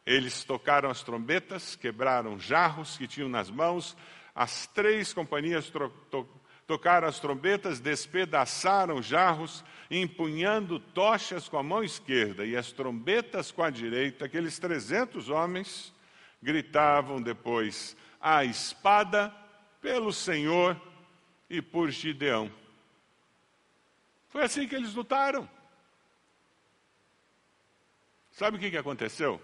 eles 0.05 0.43
tocaram 0.43 0.91
as 0.91 1.01
trombetas, 1.01 1.77
quebraram 1.77 2.41
jarros 2.41 2.97
que 2.97 3.07
tinham 3.07 3.29
nas 3.29 3.49
mãos, 3.51 3.97
as 4.35 4.67
três 4.67 5.13
companhias 5.13 5.71
to 5.71 5.93
tocaram 6.67 7.07
as 7.07 7.21
trombetas, 7.21 7.79
despedaçaram 7.79 9.01
jarros, 9.01 9.65
empunhando 9.89 10.81
tochas 10.81 11.49
com 11.49 11.57
a 11.57 11.63
mão 11.63 11.85
esquerda 11.85 12.45
e 12.45 12.57
as 12.57 12.73
trombetas 12.73 13.53
com 13.53 13.63
a 13.63 13.71
direita. 13.71 14.25
Aqueles 14.25 14.59
trezentos 14.59 15.29
homens 15.29 15.95
gritavam 16.43 17.23
depois: 17.23 17.97
A 18.21 18.45
espada 18.45 19.33
pelo 19.83 20.13
Senhor 20.13 20.81
e 21.51 21.61
por 21.61 21.91
Gideão. 21.91 22.51
Foi 24.29 24.45
assim 24.45 24.67
que 24.67 24.77
eles 24.77 24.95
lutaram. 24.95 25.47
Sabe 28.31 28.57
o 28.57 28.61
que, 28.61 28.75
aconteceu? 28.77 29.43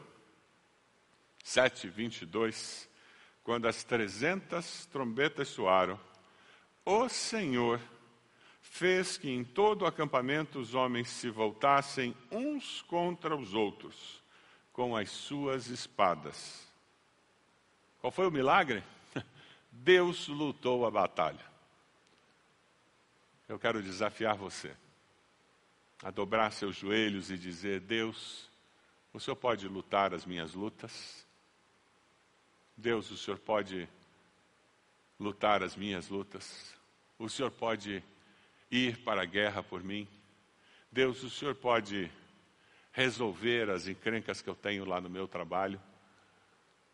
7, 1.43 1.89
22, 1.89 2.89
quando 3.43 3.67
as 3.67 3.85
trezentas 3.85 4.87
trombetas 4.87 5.49
soaram, 5.49 6.01
o 6.85 7.09
Senhor 7.09 7.81
fez 8.63 9.19
que 9.19 9.29
em 9.29 9.45
todo 9.45 9.83
o 9.83 9.87
acampamento 9.87 10.59
os 10.59 10.75
homens 10.75 11.09
se 11.09 11.29
voltassem 11.29 12.17
uns 12.31 12.81
contra 12.83 13.37
os 13.37 13.55
outros, 13.55 14.23
com 14.73 14.97
as 14.97 15.11
suas 15.11 15.67
espadas. 15.67 16.67
Qual 18.01 18.11
foi 18.11 18.27
o 18.27 18.31
milagre? 18.31 18.83
Deus 19.81 20.27
lutou 20.27 20.85
a 20.85 20.91
batalha. 20.91 21.45
Eu 23.49 23.59
quero 23.59 23.83
desafiar 23.83 24.37
você 24.37 24.77
a 26.03 26.11
dobrar 26.11 26.51
seus 26.53 26.77
joelhos 26.77 27.31
e 27.31 27.39
dizer: 27.39 27.81
Deus, 27.81 28.51
o 29.13 29.21
Senhor 29.21 29.37
pode 29.37 29.69
lutar 29.69 30.13
as 30.13 30.27
minhas 30.27 30.53
lutas? 30.53 31.25
Deus, 32.77 33.11
o 33.11 33.17
Senhor 33.17 33.39
pode 33.39 33.89
lutar 35.19 35.63
as 35.63 35.77
minhas 35.77 36.09
lutas? 36.09 36.75
O 37.19 37.29
Senhor 37.29 37.51
pode 37.51 38.03
ir 38.71 38.99
para 38.99 39.23
a 39.23 39.27
guerra 39.27 39.63
por 39.63 39.83
mim? 39.83 40.09
Deus, 40.91 41.23
o 41.23 41.31
Senhor 41.31 41.55
pode 41.55 42.11
resolver 42.93 43.71
as 43.71 43.87
encrencas 43.87 44.43
que 44.43 44.51
eu 44.51 44.57
tenho 44.57 44.85
lá 44.85 45.01
no 45.01 45.09
meu 45.09 45.29
trabalho? 45.29 45.81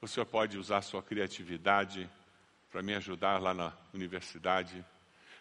O 0.03 0.07
Senhor 0.07 0.27
pode 0.27 0.59
usar 0.59 0.83
sua 0.83 1.03
criatividade 1.03 2.09
para 2.75 2.83
me 2.83 2.93
ajudar 2.93 3.41
lá 3.41 3.55
na 3.55 3.73
universidade? 3.93 4.85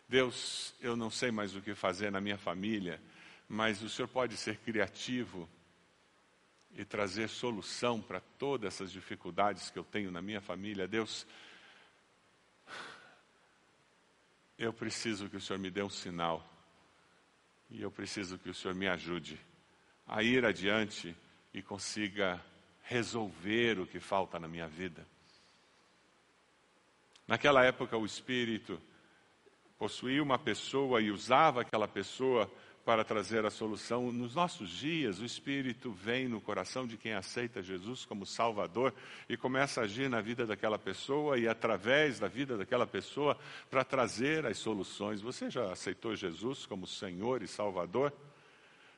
Deus, 0.08 0.76
eu 0.80 0.96
não 0.96 1.10
sei 1.10 1.32
mais 1.32 1.56
o 1.56 1.64
que 1.64 1.74
fazer 1.74 2.12
na 2.12 2.22
minha 2.22 2.38
família, 2.38 3.02
mas 3.50 3.82
o 3.82 3.90
Senhor 3.90 4.08
pode 4.08 4.38
ser 4.38 4.58
criativo 4.58 5.50
e 6.76 6.86
trazer 6.86 7.28
solução 7.28 8.00
para 8.00 8.20
todas 8.20 8.72
essas 8.72 8.92
dificuldades 8.92 9.72
que 9.72 9.80
eu 9.80 9.84
tenho 9.84 10.12
na 10.12 10.22
minha 10.22 10.42
família. 10.42 10.88
Deus, 10.88 11.26
eu 14.56 14.72
preciso 14.72 15.28
que 15.28 15.38
o 15.38 15.42
Senhor 15.42 15.58
me 15.58 15.72
dê 15.72 15.82
um 15.82 15.90
sinal 15.90 16.48
e 17.68 17.82
eu 17.82 17.90
preciso 17.90 18.38
que 18.38 18.52
o 18.52 18.54
Senhor 18.54 18.76
me 18.76 18.88
ajude 18.88 19.40
a 20.06 20.22
ir 20.22 20.46
adiante 20.46 21.18
e 21.52 21.64
consiga 21.64 22.40
resolver 22.84 23.80
o 23.80 23.88
que 23.88 24.00
falta 24.00 24.40
na 24.40 24.48
minha 24.48 24.68
vida. 24.68 25.04
Naquela 27.28 27.64
época, 27.64 27.98
o 27.98 28.06
Espírito 28.06 28.80
possuía 29.78 30.22
uma 30.22 30.40
pessoa 30.40 31.02
e 31.02 31.12
usava 31.12 31.62
aquela 31.62 31.88
pessoa 31.88 32.50
para 32.86 33.04
trazer 33.04 33.46
a 33.46 33.50
solução. 33.50 34.12
Nos 34.12 34.36
nossos 34.36 34.70
dias, 34.70 35.20
o 35.20 35.26
Espírito 35.26 35.92
vem 35.92 36.28
no 36.28 36.42
coração 36.42 36.86
de 36.86 36.98
quem 36.98 37.14
aceita 37.14 37.64
Jesus 37.64 38.06
como 38.06 38.26
Salvador 38.26 38.94
e 39.30 39.38
começa 39.38 39.82
a 39.82 39.84
agir 39.86 40.10
na 40.10 40.20
vida 40.20 40.46
daquela 40.46 40.78
pessoa 40.78 41.38
e 41.38 41.48
através 41.48 42.20
da 42.20 42.28
vida 42.28 42.58
daquela 42.58 42.86
pessoa 42.86 43.38
para 43.70 43.84
trazer 43.84 44.46
as 44.46 44.58
soluções. 44.58 45.22
Você 45.22 45.50
já 45.50 45.72
aceitou 45.72 46.16
Jesus 46.16 46.66
como 46.66 46.86
Senhor 46.86 47.42
e 47.42 47.48
Salvador? 47.48 48.12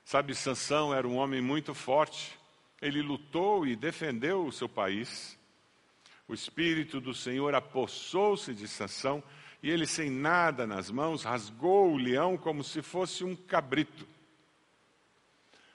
Sabe, 0.03 0.35
Sansão 0.35 0.93
era 0.93 1.07
um 1.07 1.17
homem 1.17 1.41
muito 1.41 1.73
forte. 1.73 2.37
Ele 2.81 3.01
lutou 3.01 3.65
e 3.65 3.75
defendeu 3.75 4.45
o 4.45 4.51
seu 4.51 4.67
país. 4.67 5.37
O 6.27 6.33
Espírito 6.33 6.99
do 6.99 7.13
Senhor 7.13 7.53
apossou-se 7.53 8.53
de 8.53 8.67
Sansão 8.67 9.23
e 9.61 9.69
ele, 9.69 9.85
sem 9.85 10.09
nada 10.09 10.67
nas 10.67 10.91
mãos, 10.91 11.23
rasgou 11.23 11.93
o 11.93 11.97
leão 11.97 12.37
como 12.37 12.63
se 12.63 12.81
fosse 12.81 13.23
um 13.23 13.35
cabrito. 13.35 14.07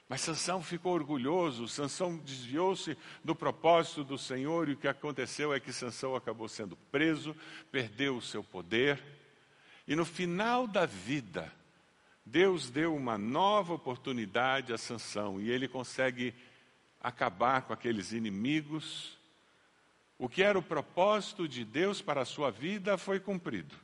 Mas 0.07 0.21
Sansão 0.21 0.61
ficou 0.61 0.93
orgulhoso, 0.93 1.69
Sansão 1.69 2.17
desviou-se 2.17 2.97
do 3.23 3.33
propósito 3.33 4.03
do 4.03 4.17
Senhor 4.17 4.67
e 4.67 4.73
o 4.73 4.77
que 4.77 4.87
aconteceu 4.87 5.53
é 5.53 5.59
que 5.59 5.71
Sansão 5.71 6.15
acabou 6.15 6.49
sendo 6.49 6.75
preso, 6.91 7.35
perdeu 7.71 8.17
o 8.17 8.21
seu 8.21 8.43
poder 8.43 9.01
e 9.87 9.95
no 9.95 10.05
final 10.05 10.67
da 10.67 10.85
vida 10.85 11.51
Deus 12.25 12.69
deu 12.69 12.95
uma 12.95 13.17
nova 13.17 13.73
oportunidade 13.73 14.71
a 14.71 14.77
Sansão 14.77 15.41
e 15.41 15.49
ele 15.49 15.67
consegue 15.67 16.33
acabar 17.01 17.63
com 17.63 17.73
aqueles 17.73 18.11
inimigos. 18.11 19.17
O 20.21 20.29
que 20.29 20.43
era 20.43 20.59
o 20.59 20.61
propósito 20.61 21.47
de 21.47 21.65
Deus 21.65 21.99
para 21.99 22.21
a 22.21 22.25
sua 22.25 22.51
vida 22.51 22.95
foi 22.95 23.19
cumprido, 23.19 23.75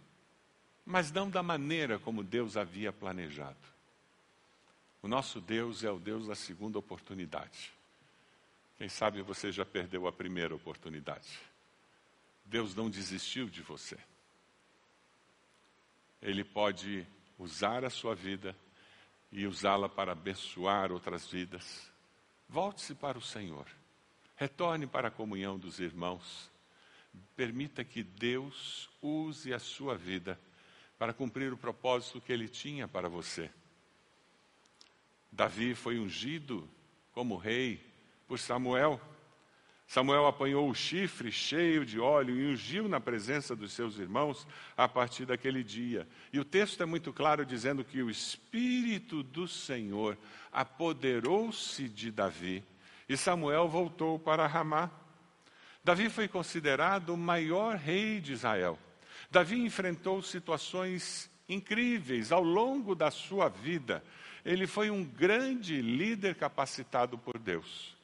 mas 0.86 1.12
não 1.12 1.28
da 1.28 1.42
maneira 1.42 1.98
como 1.98 2.24
Deus 2.24 2.56
havia 2.56 2.94
planejado. 2.94 3.58
O 5.02 5.08
nosso 5.08 5.42
Deus 5.42 5.84
é 5.84 5.90
o 5.90 5.98
Deus 5.98 6.28
da 6.28 6.36
segunda 6.36 6.78
oportunidade. 6.78 7.74
Quem 8.78 8.88
sabe 8.88 9.24
você 9.24 9.52
já 9.52 9.66
perdeu 9.66 10.06
a 10.06 10.12
primeira 10.12 10.54
oportunidade. 10.54 11.40
Deus 12.46 12.76
não 12.76 12.88
desistiu 12.88 13.50
de 13.50 13.64
você. 13.64 13.98
Ele 16.22 16.44
pode 16.44 17.04
usar 17.40 17.84
a 17.84 17.90
sua 17.90 18.14
vida 18.14 18.56
e 19.32 19.48
usá-la 19.48 19.90
para 19.90 20.12
abençoar 20.12 20.92
outras 20.92 21.26
vidas. 21.26 21.92
Volte-se 22.48 22.94
para 22.94 23.18
o 23.18 23.24
Senhor. 23.24 23.66
Retorne 24.38 24.86
para 24.86 25.08
a 25.08 25.12
comunhão 25.12 25.58
dos 25.58 25.80
irmãos. 25.80 26.52
Permita 27.36 27.84
que 27.84 28.04
Deus 28.04 28.88
use 29.02 29.52
a 29.52 29.58
sua 29.58 29.96
vida 29.96 30.40
para 31.00 31.12
cumprir 31.12 31.52
o 31.52 31.58
propósito 31.58 32.22
que 32.22 32.32
ele 32.32 32.48
tinha 32.48 32.88
para 32.88 33.10
você. 33.10 33.50
Davi 35.32 35.74
foi 35.74 36.00
ungido 36.00 36.70
como 37.14 37.36
rei 37.36 37.84
por 38.28 38.38
Samuel. 38.38 39.02
Samuel 39.88 40.28
apanhou 40.28 40.70
o 40.70 40.76
chifre 40.76 41.32
cheio 41.32 41.84
de 41.84 42.00
óleo 42.00 42.36
e 42.36 42.54
ungiu 42.54 42.88
na 42.88 43.00
presença 43.00 43.56
dos 43.56 43.74
seus 43.74 43.98
irmãos 43.98 44.46
a 44.76 44.88
partir 44.88 45.26
daquele 45.26 45.64
dia. 45.64 46.08
E 46.32 46.40
o 46.40 46.46
texto 46.46 46.84
é 46.84 46.86
muito 46.86 47.12
claro 47.12 47.44
dizendo 47.44 47.84
que 47.84 48.04
o 48.04 48.10
Espírito 48.10 49.24
do 49.24 49.48
Senhor 49.48 50.16
apoderou-se 50.52 51.90
de 51.90 52.12
Davi 52.12 52.64
e 53.08 53.16
Samuel 53.16 53.68
voltou 53.68 54.20
para 54.20 54.48
Ramá. 54.48 54.92
Davi 55.84 56.10
foi 56.10 56.28
considerado 56.28 57.14
o 57.14 57.18
maior 57.18 57.76
rei 57.76 58.20
de 58.20 58.34
Israel. 58.34 58.78
Davi 59.32 59.60
enfrentou 59.60 60.22
situações 60.22 61.30
incríveis 61.48 62.32
ao 62.32 62.44
longo 62.44 62.94
da 62.94 63.10
sua 63.10 63.48
vida. 63.48 64.04
Ele 64.44 64.68
foi 64.68 64.90
um 64.90 65.04
grande 65.04 65.82
líder 65.82 66.36
capacitado 66.36 67.18
por 67.18 67.38
Deus. 67.38 67.96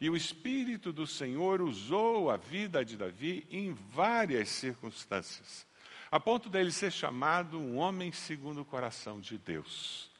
E 0.00 0.10
o 0.10 0.16
Espírito 0.16 0.92
do 0.92 1.06
Senhor 1.06 1.60
usou 1.60 2.30
a 2.30 2.36
vida 2.36 2.84
de 2.84 2.96
Davi 2.96 3.46
em 3.50 3.72
várias 3.72 4.48
circunstâncias, 4.48 5.64
a 6.10 6.18
ponto 6.18 6.48
dele 6.48 6.72
ser 6.72 6.90
chamado 6.90 7.58
um 7.58 7.76
homem 7.76 8.10
segundo 8.10 8.62
o 8.62 8.64
coração 8.64 9.20
de 9.20 9.38
Deus. 9.38 10.11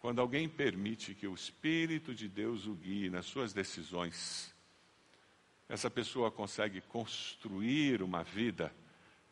Quando 0.00 0.20
alguém 0.20 0.48
permite 0.48 1.14
que 1.14 1.26
o 1.26 1.34
Espírito 1.34 2.14
de 2.14 2.28
Deus 2.28 2.66
o 2.66 2.74
guie 2.74 3.08
nas 3.10 3.26
suas 3.26 3.52
decisões, 3.52 4.52
essa 5.68 5.90
pessoa 5.90 6.30
consegue 6.30 6.80
construir 6.80 8.02
uma 8.02 8.24
vida 8.24 8.74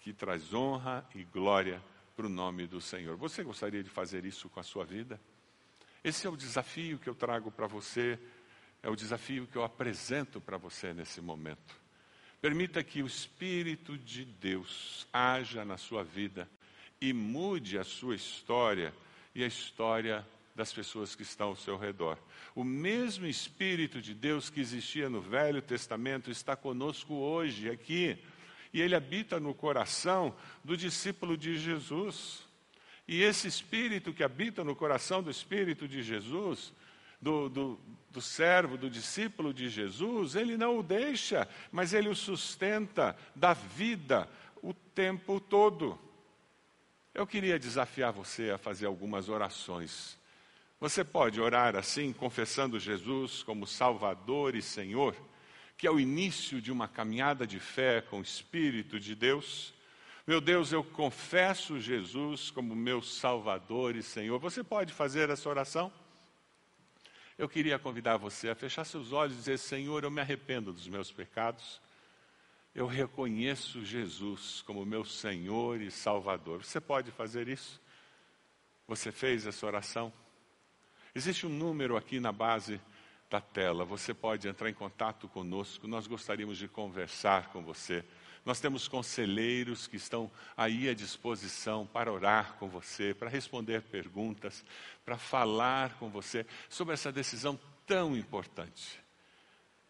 que 0.00 0.12
traz 0.12 0.54
honra 0.54 1.04
e 1.14 1.24
glória 1.24 1.82
para 2.14 2.26
o 2.26 2.30
nome 2.30 2.66
do 2.66 2.80
Senhor. 2.80 3.16
Você 3.16 3.42
gostaria 3.42 3.82
de 3.82 3.90
fazer 3.90 4.24
isso 4.24 4.48
com 4.48 4.60
a 4.60 4.62
sua 4.62 4.84
vida? 4.84 5.20
Esse 6.04 6.26
é 6.26 6.30
o 6.30 6.36
desafio 6.36 6.98
que 6.98 7.08
eu 7.08 7.14
trago 7.14 7.50
para 7.50 7.66
você 7.66 8.18
é 8.82 8.88
o 8.88 8.96
desafio 8.96 9.46
que 9.46 9.56
eu 9.56 9.64
apresento 9.64 10.40
para 10.40 10.56
você 10.56 10.92
nesse 10.92 11.20
momento. 11.20 11.74
Permita 12.40 12.82
que 12.84 13.02
o 13.02 13.06
Espírito 13.06 13.98
de 13.98 14.24
Deus 14.24 15.06
haja 15.12 15.64
na 15.64 15.76
sua 15.76 16.04
vida 16.04 16.48
e 17.00 17.12
mude 17.12 17.78
a 17.78 17.84
sua 17.84 18.14
história 18.14 18.94
e 19.34 19.42
a 19.42 19.46
história 19.46 20.24
das 20.58 20.72
pessoas 20.72 21.14
que 21.14 21.22
estão 21.22 21.50
ao 21.50 21.56
seu 21.56 21.78
redor. 21.78 22.18
O 22.52 22.64
mesmo 22.64 23.28
Espírito 23.28 24.02
de 24.02 24.12
Deus 24.12 24.50
que 24.50 24.58
existia 24.60 25.08
no 25.08 25.20
Velho 25.20 25.62
Testamento 25.62 26.32
está 26.32 26.56
conosco 26.56 27.14
hoje 27.14 27.70
aqui. 27.70 28.18
E 28.74 28.82
ele 28.82 28.96
habita 28.96 29.38
no 29.38 29.54
coração 29.54 30.34
do 30.64 30.76
discípulo 30.76 31.36
de 31.36 31.56
Jesus. 31.56 32.40
E 33.06 33.22
esse 33.22 33.46
Espírito 33.46 34.12
que 34.12 34.24
habita 34.24 34.64
no 34.64 34.74
coração 34.74 35.22
do 35.22 35.30
Espírito 35.30 35.86
de 35.86 36.02
Jesus 36.02 36.72
do, 37.22 37.48
do, 37.48 37.80
do 38.10 38.20
servo, 38.20 38.76
do 38.76 38.90
discípulo 38.90 39.54
de 39.54 39.68
Jesus, 39.68 40.34
ele 40.34 40.56
não 40.56 40.76
o 40.76 40.82
deixa, 40.82 41.48
mas 41.70 41.92
ele 41.92 42.08
o 42.08 42.16
sustenta 42.16 43.16
da 43.32 43.52
vida 43.54 44.28
o 44.60 44.74
tempo 44.74 45.38
todo. 45.38 45.96
Eu 47.14 47.28
queria 47.28 47.60
desafiar 47.60 48.10
você 48.10 48.50
a 48.50 48.58
fazer 48.58 48.86
algumas 48.86 49.28
orações. 49.28 50.17
Você 50.80 51.02
pode 51.02 51.40
orar 51.40 51.74
assim, 51.74 52.12
confessando 52.12 52.78
Jesus 52.78 53.42
como 53.42 53.66
Salvador 53.66 54.54
e 54.54 54.62
Senhor, 54.62 55.16
que 55.76 55.88
é 55.88 55.90
o 55.90 55.98
início 55.98 56.62
de 56.62 56.70
uma 56.70 56.86
caminhada 56.86 57.44
de 57.44 57.58
fé 57.58 58.00
com 58.00 58.20
o 58.20 58.22
Espírito 58.22 59.00
de 59.00 59.16
Deus. 59.16 59.74
Meu 60.24 60.40
Deus, 60.40 60.70
eu 60.70 60.84
confesso 60.84 61.80
Jesus 61.80 62.52
como 62.52 62.76
meu 62.76 63.02
Salvador 63.02 63.96
e 63.96 64.04
Senhor. 64.04 64.38
Você 64.38 64.62
pode 64.62 64.92
fazer 64.92 65.28
essa 65.30 65.48
oração? 65.48 65.92
Eu 67.36 67.48
queria 67.48 67.76
convidar 67.76 68.16
você 68.16 68.48
a 68.48 68.54
fechar 68.54 68.84
seus 68.84 69.12
olhos 69.12 69.34
e 69.34 69.38
dizer: 69.38 69.58
Senhor, 69.58 70.04
eu 70.04 70.10
me 70.12 70.20
arrependo 70.20 70.72
dos 70.72 70.86
meus 70.86 71.10
pecados. 71.10 71.80
Eu 72.72 72.86
reconheço 72.86 73.84
Jesus 73.84 74.62
como 74.62 74.86
meu 74.86 75.04
Senhor 75.04 75.80
e 75.80 75.90
Salvador. 75.90 76.64
Você 76.64 76.80
pode 76.80 77.10
fazer 77.10 77.48
isso? 77.48 77.80
Você 78.86 79.10
fez 79.10 79.44
essa 79.44 79.66
oração? 79.66 80.12
Existe 81.18 81.48
um 81.48 81.50
número 81.50 81.96
aqui 81.96 82.20
na 82.20 82.30
base 82.30 82.80
da 83.28 83.40
tela. 83.40 83.84
Você 83.84 84.14
pode 84.14 84.46
entrar 84.46 84.70
em 84.70 84.72
contato 84.72 85.26
conosco. 85.26 85.88
Nós 85.88 86.06
gostaríamos 86.06 86.56
de 86.56 86.68
conversar 86.68 87.48
com 87.48 87.60
você. 87.60 88.04
Nós 88.44 88.60
temos 88.60 88.86
conselheiros 88.86 89.88
que 89.88 89.96
estão 89.96 90.30
aí 90.56 90.88
à 90.88 90.94
disposição 90.94 91.84
para 91.84 92.12
orar 92.12 92.54
com 92.60 92.68
você, 92.68 93.14
para 93.14 93.28
responder 93.28 93.82
perguntas, 93.82 94.64
para 95.04 95.18
falar 95.18 95.98
com 95.98 96.08
você 96.08 96.46
sobre 96.68 96.94
essa 96.94 97.10
decisão 97.10 97.58
tão 97.84 98.16
importante. 98.16 99.00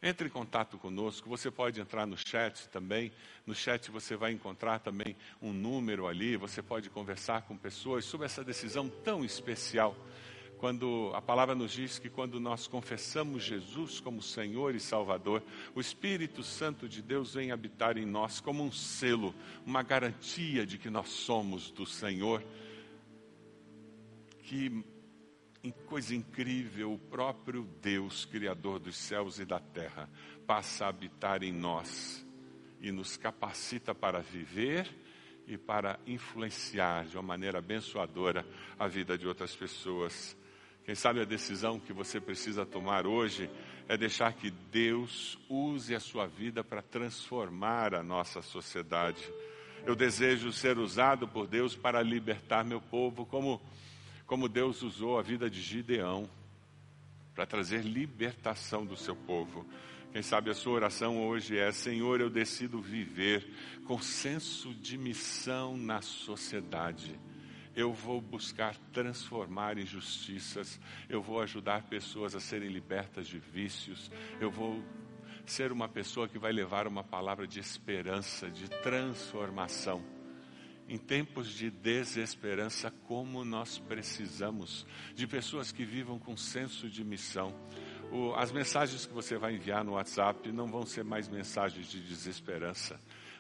Entre 0.02 0.28
em 0.28 0.30
contato 0.30 0.78
conosco, 0.78 1.28
você 1.28 1.50
pode 1.50 1.78
entrar 1.78 2.06
no 2.06 2.16
chat 2.16 2.70
também. 2.70 3.12
No 3.44 3.54
chat 3.54 3.90
você 3.90 4.16
vai 4.16 4.32
encontrar 4.32 4.78
também 4.78 5.14
um 5.42 5.52
número 5.52 6.06
ali, 6.06 6.38
você 6.38 6.62
pode 6.62 6.88
conversar 6.88 7.42
com 7.42 7.54
pessoas 7.54 8.06
sobre 8.06 8.24
essa 8.24 8.42
decisão 8.42 8.88
tão 8.88 9.22
especial 9.22 9.94
quando 10.58 11.10
a 11.14 11.22
palavra 11.22 11.54
nos 11.54 11.72
diz 11.72 11.98
que 11.98 12.10
quando 12.10 12.38
nós 12.38 12.66
confessamos 12.66 13.42
Jesus 13.42 14.00
como 14.00 14.20
Senhor 14.20 14.74
e 14.74 14.80
Salvador, 14.80 15.42
o 15.74 15.80
Espírito 15.80 16.42
Santo 16.42 16.88
de 16.88 17.00
Deus 17.00 17.34
vem 17.34 17.52
habitar 17.52 17.96
em 17.96 18.04
nós 18.04 18.40
como 18.40 18.62
um 18.62 18.72
selo, 18.72 19.34
uma 19.64 19.82
garantia 19.82 20.66
de 20.66 20.76
que 20.76 20.90
nós 20.90 21.08
somos 21.08 21.70
do 21.70 21.86
Senhor. 21.86 22.44
Que 24.42 24.84
coisa 25.86 26.14
incrível, 26.14 26.92
o 26.92 26.98
próprio 26.98 27.62
Deus, 27.80 28.24
Criador 28.24 28.78
dos 28.78 28.96
céus 28.96 29.38
e 29.38 29.44
da 29.44 29.58
terra, 29.58 30.08
passa 30.46 30.84
a 30.84 30.88
habitar 30.88 31.42
em 31.42 31.52
nós 31.52 32.26
e 32.80 32.92
nos 32.92 33.16
capacita 33.16 33.94
para 33.94 34.20
viver 34.20 34.88
e 35.46 35.56
para 35.56 35.98
influenciar 36.06 37.06
de 37.06 37.16
uma 37.16 37.22
maneira 37.22 37.58
abençoadora 37.58 38.46
a 38.78 38.86
vida 38.86 39.16
de 39.16 39.26
outras 39.26 39.56
pessoas. 39.56 40.36
Quem 40.88 40.94
sabe 40.94 41.20
a 41.20 41.26
decisão 41.26 41.78
que 41.78 41.92
você 41.92 42.18
precisa 42.18 42.64
tomar 42.64 43.06
hoje 43.06 43.50
é 43.86 43.94
deixar 43.94 44.32
que 44.32 44.50
Deus 44.50 45.38
use 45.46 45.94
a 45.94 46.00
sua 46.00 46.26
vida 46.26 46.64
para 46.64 46.80
transformar 46.80 47.94
a 47.94 48.02
nossa 48.02 48.40
sociedade. 48.40 49.22
Eu 49.84 49.94
desejo 49.94 50.50
ser 50.50 50.78
usado 50.78 51.28
por 51.28 51.46
Deus 51.46 51.76
para 51.76 52.00
libertar 52.00 52.64
meu 52.64 52.80
povo, 52.80 53.26
como, 53.26 53.60
como 54.26 54.48
Deus 54.48 54.80
usou 54.80 55.18
a 55.18 55.22
vida 55.22 55.50
de 55.50 55.60
Gideão, 55.60 56.26
para 57.34 57.44
trazer 57.44 57.82
libertação 57.82 58.86
do 58.86 58.96
seu 58.96 59.14
povo. 59.14 59.66
Quem 60.10 60.22
sabe 60.22 60.48
a 60.48 60.54
sua 60.54 60.72
oração 60.72 61.22
hoje 61.22 61.58
é: 61.58 61.70
Senhor, 61.70 62.18
eu 62.18 62.30
decido 62.30 62.80
viver 62.80 63.46
com 63.84 64.00
senso 64.00 64.72
de 64.72 64.96
missão 64.96 65.76
na 65.76 66.00
sociedade 66.00 67.20
eu 67.78 67.92
vou 67.92 68.20
buscar 68.20 68.76
transformar 68.92 69.78
injustiças, 69.78 70.80
eu 71.08 71.22
vou 71.22 71.40
ajudar 71.40 71.84
pessoas 71.84 72.34
a 72.34 72.40
serem 72.40 72.68
libertas 72.68 73.28
de 73.28 73.38
vícios, 73.38 74.10
eu 74.40 74.50
vou 74.50 74.82
ser 75.46 75.70
uma 75.70 75.88
pessoa 75.88 76.28
que 76.28 76.40
vai 76.40 76.50
levar 76.50 76.88
uma 76.88 77.04
palavra 77.04 77.46
de 77.46 77.60
esperança, 77.60 78.50
de 78.50 78.68
transformação. 78.68 80.02
Em 80.88 80.98
tempos 80.98 81.50
de 81.50 81.70
desesperança, 81.70 82.90
como 83.06 83.44
nós 83.44 83.78
precisamos 83.78 84.84
de 85.14 85.28
pessoas 85.28 85.70
que 85.70 85.84
vivam 85.84 86.18
com 86.18 86.36
senso 86.36 86.90
de 86.90 87.04
missão. 87.04 87.54
O, 88.10 88.34
as 88.34 88.50
mensagens 88.50 89.06
que 89.06 89.14
você 89.14 89.38
vai 89.38 89.54
enviar 89.54 89.84
no 89.84 89.92
WhatsApp 89.92 90.50
não 90.50 90.66
vão 90.66 90.84
ser 90.84 91.04
mais 91.04 91.28
mensagens 91.28 91.88
de 91.88 92.00
desesperança 92.00 92.98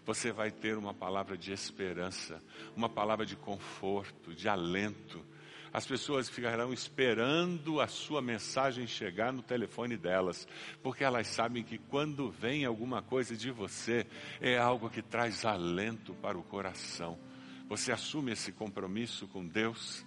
você 0.08 0.32
vai 0.32 0.50
ter 0.50 0.74
uma 0.74 0.94
palavra 0.94 1.36
de 1.36 1.52
esperança, 1.52 2.42
uma 2.74 2.88
palavra 2.88 3.26
de 3.26 3.36
conforto, 3.36 4.34
de 4.34 4.48
alento. 4.48 5.22
As 5.70 5.86
pessoas 5.86 6.30
ficarão 6.30 6.72
esperando 6.72 7.78
a 7.78 7.86
sua 7.86 8.22
mensagem 8.22 8.86
chegar 8.86 9.34
no 9.34 9.42
telefone 9.42 9.98
delas, 9.98 10.48
porque 10.82 11.04
elas 11.04 11.26
sabem 11.26 11.62
que 11.62 11.76
quando 11.76 12.30
vem 12.30 12.64
alguma 12.64 13.02
coisa 13.02 13.36
de 13.36 13.50
você, 13.50 14.06
é 14.40 14.56
algo 14.56 14.88
que 14.88 15.02
traz 15.02 15.44
alento 15.44 16.14
para 16.14 16.38
o 16.38 16.42
coração. 16.42 17.18
Você 17.68 17.92
assume 17.92 18.32
esse 18.32 18.50
compromisso 18.50 19.28
com 19.28 19.46
Deus? 19.46 20.06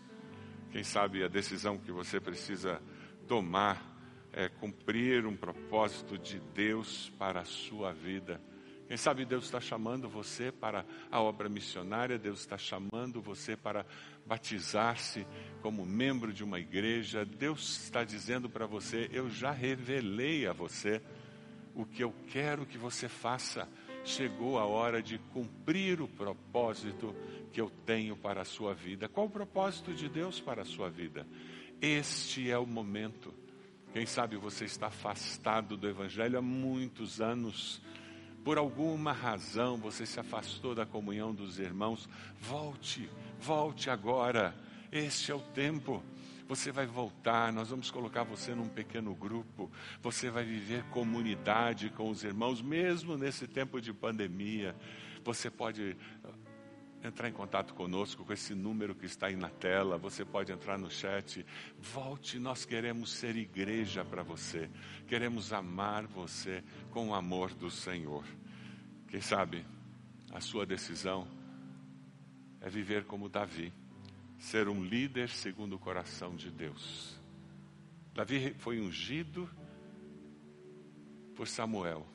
Quem 0.72 0.84
sabe 0.84 1.24
a 1.24 1.28
decisão 1.28 1.78
que 1.78 1.92
você 1.92 2.20
precisa 2.20 2.82
tomar 3.28 3.86
é 4.34 4.50
cumprir 4.50 5.28
um 5.28 5.38
propósito 5.38 6.18
de 6.18 6.40
Deus 6.40 7.12
para 7.20 7.42
a 7.42 7.46
sua 7.46 7.94
vida. 7.94 8.42
Quem 8.92 8.98
sabe 8.98 9.24
Deus 9.24 9.46
está 9.46 9.62
chamando 9.62 10.10
você 10.10 10.52
para 10.52 10.86
a 11.10 11.22
obra 11.22 11.48
missionária, 11.48 12.20
Deus 12.20 12.42
está 12.42 12.58
chamando 12.58 13.22
você 13.22 13.56
para 13.56 13.86
batizar-se 14.26 15.26
como 15.62 15.86
membro 15.86 16.34
de 16.34 16.44
uma 16.44 16.60
igreja. 16.60 17.24
Deus 17.24 17.84
está 17.84 18.04
dizendo 18.04 18.50
para 18.50 18.66
você: 18.66 19.10
Eu 19.14 19.30
já 19.30 19.50
revelei 19.50 20.46
a 20.46 20.52
você 20.52 21.02
o 21.74 21.86
que 21.86 22.04
eu 22.04 22.14
quero 22.34 22.66
que 22.66 22.78
você 22.78 23.08
faça. 23.08 23.66
Chegou 24.04 24.60
a 24.60 24.66
hora 24.66 25.02
de 25.02 25.18
cumprir 25.18 26.02
o 26.02 26.08
propósito 26.10 27.16
que 27.54 27.62
eu 27.62 27.70
tenho 27.86 28.18
para 28.18 28.42
a 28.42 28.46
sua 28.46 28.74
vida. 28.74 29.08
Qual 29.08 29.28
o 29.28 29.32
propósito 29.32 29.94
de 29.94 30.10
Deus 30.10 30.42
para 30.42 30.64
a 30.64 30.66
sua 30.66 30.90
vida? 30.90 31.26
Este 31.82 32.52
é 32.52 32.58
o 32.58 32.68
momento. 32.68 33.34
Quem 33.94 34.06
sabe 34.06 34.36
você 34.36 34.66
está 34.66 34.88
afastado 34.88 35.78
do 35.78 35.88
Evangelho 35.88 36.38
há 36.38 36.42
muitos 36.42 37.22
anos 37.22 37.82
por 38.44 38.58
alguma 38.58 39.12
razão 39.12 39.78
você 39.78 40.06
se 40.06 40.20
afastou 40.20 40.74
da 40.74 40.86
comunhão 40.86 41.34
dos 41.34 41.60
irmãos, 41.60 42.10
volte, 42.40 43.10
volte 43.40 43.90
agora. 43.90 44.56
Este 44.92 45.32
é 45.32 45.36
o 45.36 45.40
tempo. 45.40 46.04
Você 46.48 46.72
vai 46.72 46.86
voltar, 46.86 47.54
nós 47.54 47.70
vamos 47.70 47.90
colocar 47.90 48.24
você 48.24 48.54
num 48.54 48.68
pequeno 48.68 49.16
grupo. 49.16 49.72
Você 50.02 50.30
vai 50.30 50.44
viver 50.44 50.84
comunidade 50.86 51.90
com 51.92 52.10
os 52.10 52.24
irmãos, 52.24 52.62
mesmo 52.62 53.18
nesse 53.18 53.48
tempo 53.48 53.80
de 53.80 53.94
pandemia. 53.94 54.76
Você 55.24 55.50
pode 55.50 55.96
entrar 57.04 57.28
em 57.28 57.34
contato 57.34 57.74
conosco 57.74 58.24
com 58.24 58.34
esse 58.34 58.54
número 58.54 58.94
que 58.94 59.06
está 59.06 59.28
aí 59.28 59.36
na 59.36 59.50
tela. 59.50 59.98
Você 59.98 60.24
pode 60.24 60.52
entrar 60.52 60.78
no 60.78 60.90
chat. 60.90 61.46
Volte, 61.80 62.38
nós 62.40 62.66
queremos 62.66 63.12
ser 63.12 63.36
igreja 63.36 64.06
para 64.06 64.24
você. 64.24 64.70
Queremos 65.08 65.52
amar 65.52 66.06
você 66.06 66.64
com 66.92 67.10
o 67.10 67.16
amor 67.16 67.54
do 67.54 67.70
Senhor. 67.70 68.24
Quem 69.08 69.22
sabe 69.22 69.66
a 70.32 70.40
sua 70.40 70.66
decisão 70.66 71.28
é 72.62 72.70
viver 72.70 73.06
como 73.06 73.28
Davi, 73.28 73.74
ser 74.38 74.68
um 74.68 74.84
líder 74.84 75.30
segundo 75.30 75.76
o 75.76 75.80
coração 75.80 76.36
de 76.36 76.52
Deus. 76.52 77.20
Davi 78.14 78.54
foi 78.60 78.80
ungido 78.80 79.50
por 81.36 81.48
Samuel 81.48 82.06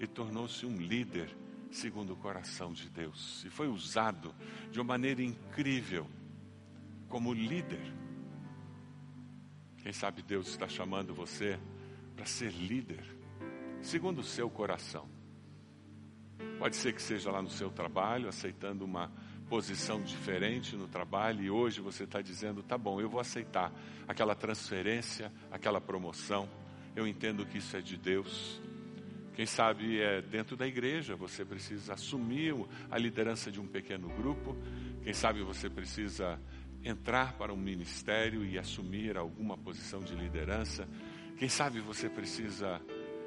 e 0.00 0.06
tornou-se 0.06 0.66
um 0.66 0.76
líder 0.76 1.34
segundo 1.74 2.12
o 2.12 2.16
coração 2.16 2.72
de 2.72 2.88
Deus. 2.88 3.44
E 3.44 3.50
foi 3.50 3.68
usado 3.68 4.34
de 4.70 4.78
uma 4.78 4.84
maneira 4.84 5.22
incrível 5.22 6.06
como 7.08 7.32
líder. 7.32 7.92
Quem 9.78 9.92
sabe 9.92 10.22
Deus 10.22 10.48
está 10.48 10.68
chamando 10.68 11.12
você 11.12 11.58
para 12.14 12.24
ser 12.24 12.52
líder 12.52 13.04
segundo 13.82 14.20
o 14.20 14.24
seu 14.24 14.48
coração. 14.48 15.08
Pode 16.58 16.76
ser 16.76 16.94
que 16.94 17.02
seja 17.02 17.30
lá 17.30 17.42
no 17.42 17.50
seu 17.50 17.70
trabalho, 17.70 18.28
aceitando 18.28 18.84
uma 18.84 19.10
posição 19.48 20.00
diferente 20.00 20.76
no 20.76 20.88
trabalho 20.88 21.42
e 21.42 21.50
hoje 21.50 21.80
você 21.80 22.04
está 22.04 22.22
dizendo: 22.22 22.62
tá 22.62 22.78
bom, 22.78 23.00
eu 23.00 23.10
vou 23.10 23.20
aceitar 23.20 23.72
aquela 24.06 24.34
transferência, 24.34 25.30
aquela 25.50 25.80
promoção. 25.80 26.48
Eu 26.94 27.06
entendo 27.06 27.44
que 27.44 27.58
isso 27.58 27.76
é 27.76 27.80
de 27.80 27.96
Deus. 27.96 28.62
Quem 29.34 29.46
sabe 29.46 30.00
é 30.00 30.22
dentro 30.22 30.56
da 30.56 30.66
igreja, 30.66 31.16
você 31.16 31.44
precisa 31.44 31.94
assumir 31.94 32.54
a 32.88 32.96
liderança 32.96 33.50
de 33.50 33.60
um 33.60 33.66
pequeno 33.66 34.08
grupo. 34.08 34.56
Quem 35.02 35.12
sabe 35.12 35.42
você 35.42 35.68
precisa 35.68 36.40
entrar 36.84 37.32
para 37.32 37.52
um 37.52 37.56
ministério 37.56 38.44
e 38.44 38.56
assumir 38.56 39.16
alguma 39.16 39.58
posição 39.58 40.00
de 40.00 40.14
liderança. 40.14 40.88
Quem 41.36 41.48
sabe 41.48 41.80
você 41.80 42.08
precisa 42.08 42.80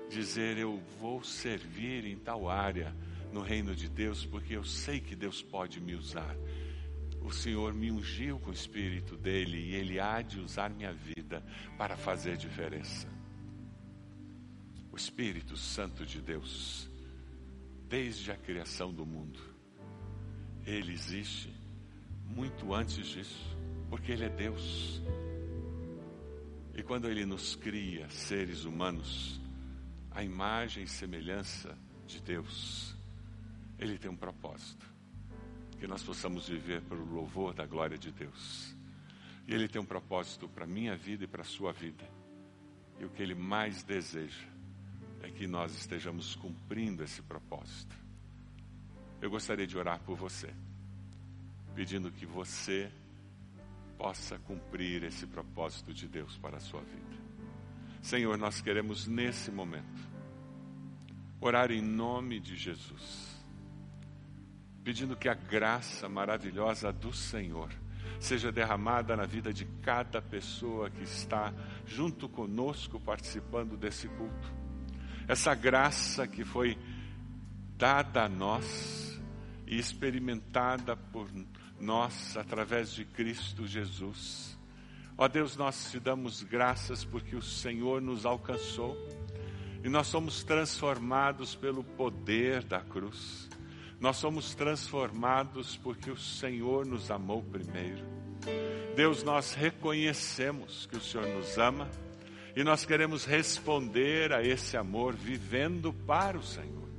dizer: 0.09 0.57
Eu 0.57 0.81
vou 0.97 1.21
servir 1.23 2.05
em 2.05 2.15
tal 2.15 2.49
área 2.49 2.95
no 3.33 3.41
reino 3.41 3.75
de 3.75 3.89
Deus, 3.89 4.25
porque 4.25 4.55
eu 4.55 4.63
sei 4.63 5.01
que 5.01 5.13
Deus 5.15 5.41
pode 5.41 5.81
me 5.81 5.93
usar. 5.93 6.37
O 7.21 7.33
Senhor 7.33 7.73
me 7.73 7.91
ungiu 7.91 8.39
com 8.39 8.51
o 8.51 8.53
Espírito 8.53 9.17
dele 9.17 9.57
e 9.57 9.75
ele 9.75 9.99
há 9.99 10.21
de 10.21 10.39
usar 10.39 10.69
minha 10.69 10.93
vida 10.93 11.43
para 11.77 11.97
fazer 11.97 12.37
diferença. 12.37 13.16
O 14.97 14.99
Espírito 14.99 15.55
Santo 15.55 16.03
de 16.03 16.19
Deus, 16.19 16.89
desde 17.87 18.31
a 18.31 18.35
criação 18.35 18.91
do 18.91 19.05
mundo, 19.05 19.39
ele 20.65 20.91
existe 20.91 21.53
muito 22.25 22.73
antes 22.73 23.05
disso, 23.05 23.55
porque 23.91 24.11
ele 24.11 24.25
é 24.25 24.29
Deus. 24.29 24.99
E 26.73 26.81
quando 26.81 27.07
ele 27.07 27.27
nos 27.27 27.55
cria, 27.55 28.09
seres 28.09 28.65
humanos, 28.65 29.39
a 30.09 30.23
imagem 30.23 30.85
e 30.85 30.87
semelhança 30.87 31.77
de 32.07 32.19
Deus, 32.19 32.97
ele 33.77 33.99
tem 33.99 34.09
um 34.09 34.17
propósito. 34.17 34.83
Que 35.79 35.85
nós 35.85 36.01
possamos 36.01 36.49
viver 36.49 36.81
pelo 36.81 37.05
louvor 37.05 37.53
da 37.53 37.67
glória 37.67 37.99
de 37.99 38.11
Deus. 38.11 38.75
E 39.47 39.53
Ele 39.53 39.67
tem 39.67 39.79
um 39.79 39.85
propósito 39.85 40.49
para 40.49 40.63
a 40.63 40.67
minha 40.67 40.95
vida 40.95 41.25
e 41.25 41.27
para 41.27 41.43
a 41.43 41.45
sua 41.45 41.71
vida. 41.71 42.03
E 42.99 43.05
o 43.05 43.11
que 43.11 43.21
Ele 43.21 43.35
mais 43.35 43.83
deseja 43.83 44.56
é 45.21 45.29
que 45.29 45.47
nós 45.47 45.75
estejamos 45.75 46.35
cumprindo 46.35 47.03
esse 47.03 47.21
propósito. 47.21 47.95
Eu 49.21 49.29
gostaria 49.29 49.65
de 49.65 49.77
orar 49.77 49.99
por 50.01 50.15
você, 50.15 50.53
pedindo 51.75 52.11
que 52.11 52.25
você 52.25 52.91
possa 53.97 54.37
cumprir 54.39 55.03
esse 55.03 55.25
propósito 55.25 55.93
de 55.93 56.07
Deus 56.07 56.37
para 56.37 56.57
a 56.57 56.59
sua 56.59 56.81
vida. 56.81 57.17
Senhor, 58.01 58.37
nós 58.37 58.61
queremos 58.61 59.07
nesse 59.07 59.51
momento 59.51 60.07
orar 61.41 61.71
em 61.71 61.81
nome 61.81 62.39
de 62.39 62.55
Jesus 62.55 63.37
pedindo 64.87 65.17
que 65.17 65.27
a 65.27 65.33
graça 65.33 66.07
maravilhosa 66.07 66.93
do 66.93 67.11
Senhor 67.11 67.69
seja 68.21 68.53
derramada 68.53 69.17
na 69.17 69.25
vida 69.25 69.51
de 69.51 69.65
cada 69.83 70.21
pessoa 70.21 70.89
que 70.89 71.03
está 71.03 71.53
junto 71.85 72.29
conosco 72.29 72.97
participando 72.97 73.75
desse 73.75 74.07
culto. 74.07 74.49
Essa 75.27 75.53
graça 75.53 76.25
que 76.25 76.45
foi 76.45 76.77
dada 77.77 78.23
a 78.23 78.29
nós 78.29 79.19
e 79.65 79.77
experimentada 79.77 80.95
por 80.95 81.29
nós 81.79 82.37
através 82.37 82.93
de 82.93 83.03
Cristo 83.03 83.67
Jesus. 83.67 84.57
Ó 85.17 85.27
Deus, 85.27 85.57
nós 85.57 85.91
te 85.91 85.99
damos 85.99 86.43
graças 86.43 87.03
porque 87.03 87.35
o 87.35 87.41
Senhor 87.41 88.01
nos 88.01 88.25
alcançou 88.25 88.95
e 89.83 89.89
nós 89.89 90.07
somos 90.07 90.43
transformados 90.43 91.55
pelo 91.55 91.83
poder 91.83 92.63
da 92.63 92.79
cruz. 92.79 93.49
Nós 93.99 94.17
somos 94.17 94.55
transformados 94.55 95.75
porque 95.75 96.09
o 96.09 96.17
Senhor 96.17 96.85
nos 96.85 97.11
amou 97.11 97.43
primeiro. 97.43 98.05
Deus, 98.95 99.23
nós 99.23 99.53
reconhecemos 99.53 100.85
que 100.85 100.97
o 100.97 101.01
Senhor 101.01 101.27
nos 101.27 101.57
ama 101.57 101.89
e 102.57 102.63
nós 102.63 102.83
queremos 102.83 103.23
responder 103.23 104.33
a 104.33 104.41
esse 104.41 104.75
amor 104.75 105.13
vivendo 105.13 105.93
para 105.93 106.39
o 106.39 106.41
Senhor. 106.43 106.89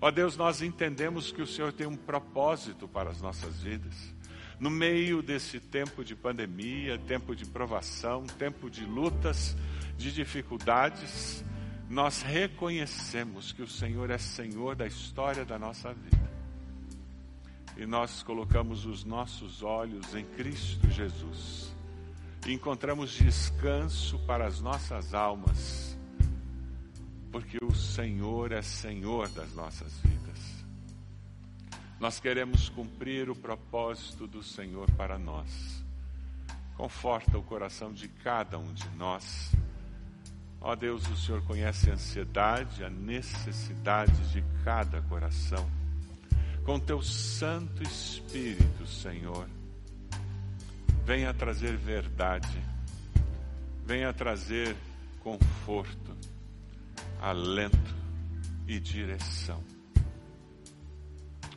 Ó 0.00 0.12
Deus, 0.12 0.36
nós 0.36 0.62
entendemos 0.62 1.32
que 1.32 1.42
o 1.42 1.46
Senhor 1.46 1.72
tem 1.72 1.88
um 1.88 1.96
propósito 1.96 2.86
para 2.86 3.10
as 3.10 3.20
nossas 3.20 3.60
vidas. 3.60 4.14
No 4.60 4.70
meio 4.70 5.22
desse 5.22 5.58
tempo 5.58 6.04
de 6.04 6.14
pandemia, 6.14 7.00
tempo 7.00 7.34
de 7.34 7.44
provação, 7.44 8.26
tempo 8.38 8.70
de 8.70 8.84
lutas, 8.84 9.56
de 9.98 10.12
dificuldades, 10.12 11.44
nós 11.90 12.22
reconhecemos 12.22 13.50
que 13.50 13.62
o 13.62 13.68
Senhor 13.68 14.08
é 14.08 14.18
Senhor 14.18 14.76
da 14.76 14.86
história 14.86 15.44
da 15.44 15.58
nossa 15.58 15.92
vida. 15.92 16.30
E 17.76 17.84
nós 17.86 18.22
colocamos 18.22 18.86
os 18.86 19.02
nossos 19.02 19.64
olhos 19.64 20.14
em 20.14 20.24
Cristo 20.24 20.88
Jesus. 20.90 21.75
Encontramos 22.46 23.10
descanso 23.10 24.18
para 24.20 24.46
as 24.46 24.60
nossas 24.60 25.14
almas, 25.14 25.98
porque 27.32 27.58
o 27.62 27.74
Senhor 27.74 28.52
é 28.52 28.62
Senhor 28.62 29.28
das 29.30 29.52
nossas 29.54 29.92
vidas. 29.98 30.64
Nós 31.98 32.20
queremos 32.20 32.68
cumprir 32.68 33.28
o 33.28 33.34
propósito 33.34 34.26
do 34.26 34.42
Senhor 34.42 34.90
para 34.92 35.18
nós. 35.18 35.84
Conforta 36.76 37.38
o 37.38 37.42
coração 37.42 37.92
de 37.92 38.06
cada 38.08 38.58
um 38.58 38.72
de 38.72 38.88
nós 38.90 39.50
Ó 40.60 40.74
Deus, 40.74 41.08
o 41.08 41.16
Senhor 41.16 41.40
conhece 41.42 41.90
a 41.90 41.94
ansiedade, 41.94 42.82
a 42.82 42.90
necessidade 42.90 44.32
de 44.32 44.42
cada 44.64 45.00
coração. 45.02 45.64
Com 46.64 46.80
teu 46.80 47.00
Santo 47.00 47.84
Espírito, 47.84 48.84
Senhor, 48.84 49.46
venha 51.06 51.32
trazer 51.32 51.76
verdade, 51.76 52.60
venha 53.84 54.12
trazer 54.12 54.76
conforto, 55.20 56.16
alento 57.20 57.94
e 58.66 58.80
direção. 58.80 59.62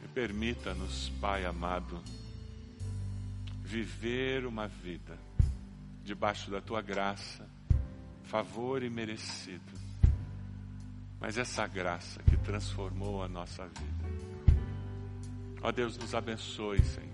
E 0.03 0.07
permita-nos, 0.13 1.09
Pai 1.19 1.47
amado, 1.47 1.99
viver 3.63 4.45
uma 4.45 4.67
vida 4.67 5.17
debaixo 6.03 6.51
da 6.51 6.61
tua 6.61 6.83
graça, 6.83 7.49
favor 8.25 8.83
e 8.83 8.89
merecido. 8.89 9.73
Mas 11.19 11.39
essa 11.39 11.65
graça 11.65 12.21
que 12.21 12.37
transformou 12.37 13.23
a 13.23 13.27
nossa 13.27 13.65
vida. 13.65 14.09
Ó 15.63 15.71
Deus, 15.71 15.97
nos 15.97 16.13
abençoe, 16.13 16.83
Senhor. 16.83 17.08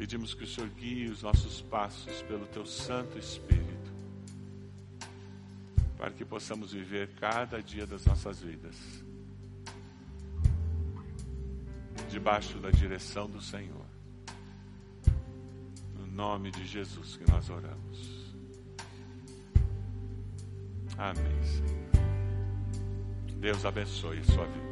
Pedimos 0.00 0.32
que 0.32 0.44
o 0.44 0.46
Senhor 0.46 0.70
guie 0.70 1.10
os 1.10 1.20
nossos 1.20 1.60
passos 1.60 2.22
pelo 2.22 2.46
teu 2.46 2.64
Santo 2.64 3.18
Espírito, 3.18 3.92
para 5.98 6.10
que 6.10 6.24
possamos 6.24 6.72
viver 6.72 7.10
cada 7.16 7.62
dia 7.62 7.86
das 7.86 8.06
nossas 8.06 8.40
vidas 8.40 8.74
debaixo 12.08 12.58
da 12.60 12.70
direção 12.70 13.28
do 13.28 13.42
Senhor. 13.42 13.84
No 15.94 16.06
nome 16.06 16.50
de 16.50 16.66
Jesus 16.66 17.18
que 17.18 17.30
nós 17.30 17.50
oramos. 17.50 18.34
Amém, 20.96 21.44
Senhor. 21.44 21.90
Deus 23.38 23.66
abençoe 23.66 24.24
sua 24.24 24.46
vida. 24.46 24.69